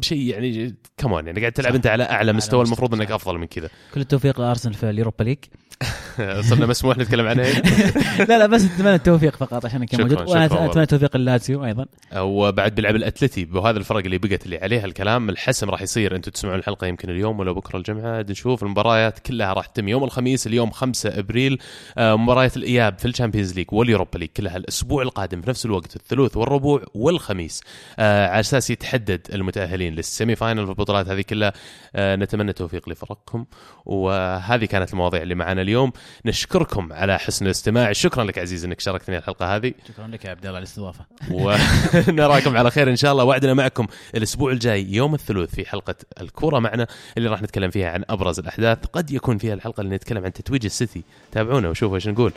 شيء 0.00 0.20
يعني 0.20 0.74
كمان 0.96 1.26
يعني 1.26 1.40
قاعد 1.40 1.52
تلعب 1.52 1.70
صح. 1.72 1.76
أنت 1.76 1.86
على 1.86 2.04
أعلى 2.04 2.32
مستوى. 2.32 2.64
المفروض 2.64 2.94
إنك. 2.94 3.10
أفضل 3.10 3.38
من 3.38 3.46
كذا. 3.46 3.68
كل 3.94 4.00
التوفيق 4.00 4.40
لأرسنال 4.40 4.74
في 4.74 4.90
ال 4.90 4.95
Europa 4.95 5.24
League. 5.24 5.38
صرنا 6.48 6.66
مسموح 6.66 6.98
نتكلم 6.98 7.26
عنها 7.26 7.44
لا 8.28 8.38
لا 8.38 8.46
بس 8.46 8.64
أتمنى 8.64 8.94
التوفيق 8.94 9.36
فقط 9.36 9.64
عشان 9.64 9.84
كان 9.84 10.00
موجود. 10.00 10.28
وأنا. 10.28 10.44
أتمنى 10.44 10.82
التوفيق 10.82 11.16
للاتسيو 11.16 11.64
أيضا. 11.64 11.86
وبعد 12.16 12.74
بيلعب 12.74 12.96
الأتلتي 12.96 13.48
وهذا 13.54 13.78
الفرق 13.78 14.04
اللي 14.04 14.18
بقت 14.18 14.44
اللي 14.46 14.58
عليها 14.58 14.84
الكلام 14.84 15.28
الحسم 15.28 15.70
راح 15.70 15.82
يصير. 15.82 16.16
أنتم 16.16 16.30
تسمعون 16.30 16.58
الحلقة 16.58 16.86
يمكن 16.86 17.10
اليوم 17.10 17.40
ولا 17.40 17.52
بكرة 17.52 17.78
الجمعة. 17.78 18.26
نشوف 18.28 18.62
المباريات 18.62 19.18
كلها 19.18 19.52
راح 19.52 19.66
تتم. 19.66 19.88
يوم 19.88 20.04
الخميس 20.04 20.46
اليوم 20.46 20.70
5 20.70 21.18
أبريل. 21.18 21.58
آه، 21.98 22.16
مباريات 22.16 22.56
الإياب 22.56 22.98
في 22.98 23.04
ال 23.08 23.13
Champions 23.13 23.54
League 23.54 23.66
وال 23.72 23.83
Europa 23.83 24.18
League 24.18 24.28
كلها 24.28 24.56
الأسبوع 24.56 25.02
القادم 25.02 25.42
في 25.42 25.50
نفس 25.50 25.66
الوقت 25.66 25.96
الثلوث 25.96 26.36
والربوع 26.36 26.82
والخميس. 26.94 27.62
آه، 27.98 28.28
على 28.28 28.40
أساس 28.40 28.70
يتحدد 28.70 29.20
المتأهلين 29.34 29.94
لل 29.94 30.36
semi-final 30.36 30.64
في 30.64 30.70
البطولات 30.70 31.08
هذه 31.08 31.20
كلها. 31.20 31.52
آه، 31.96 32.16
نتمنى 32.16 32.50
التوفيق 32.50 32.88
لفرقكم. 32.88 33.44
وهذه 33.86 34.64
كانت 34.64 34.92
المواضيع 34.92 35.22
اللي 35.22 35.34
معنا 35.34 35.65
اليوم. 35.66 35.92
نشكركم 36.24 36.92
على 36.92 37.18
حسن 37.18 37.46
الاستماع. 37.46 37.92
شكرا 37.92 38.24
لك 38.24 38.38
عزيز 38.38 38.64
إنك 38.64 38.80
شاركتني 38.80 39.18
الحلقة 39.18 39.56
هذه. 39.56 39.74
شكرا 39.88 40.06
لك 40.06 40.24
يا 40.24 40.30
عبد 40.30 40.46
الله 40.46 40.56
على 40.56 40.58
الاستضافة. 40.58 41.04
ونراكم 41.30 42.56
على 42.58 42.70
خير 42.70 42.90
إن 42.90 42.96
شاء 42.96 43.12
الله. 43.12 43.24
وعدنا 43.24 43.54
معكم 43.54 43.86
الأسبوع 44.14 44.52
الجاي 44.52 44.92
يوم 44.92 45.14
الثلاث 45.14 45.54
في 45.54 45.64
حلقة 45.64 45.94
الكورة 46.20 46.58
معنا 46.58 46.86
اللي 47.18 47.28
راح 47.28 47.42
نتكلم 47.42 47.70
فيها 47.70 47.90
عن 47.90 48.04
أبرز 48.10 48.38
الأحداث. 48.38 48.78
قد 48.92 49.10
يكون 49.10 49.38
فيها 49.38 49.54
الحلقة 49.54 49.80
اللي 49.80 49.94
نتكلم 49.94 50.24
عن 50.24 50.32
تتويج 50.32 50.64
السيتي. 50.64 51.02
تابعونا 51.32 51.68
وشوفوا 51.68 51.94
إيش 51.94 52.08
نقول. 52.08 52.32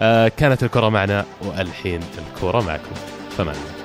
آه 0.00 0.28
كانت 0.28 0.62
الكره 0.62 0.88
معنا 0.88 1.24
والحين 1.42 2.00
الكورة 2.18 2.60
معكم. 2.60 2.94
فمان 3.36 3.54
الله. 3.54 3.79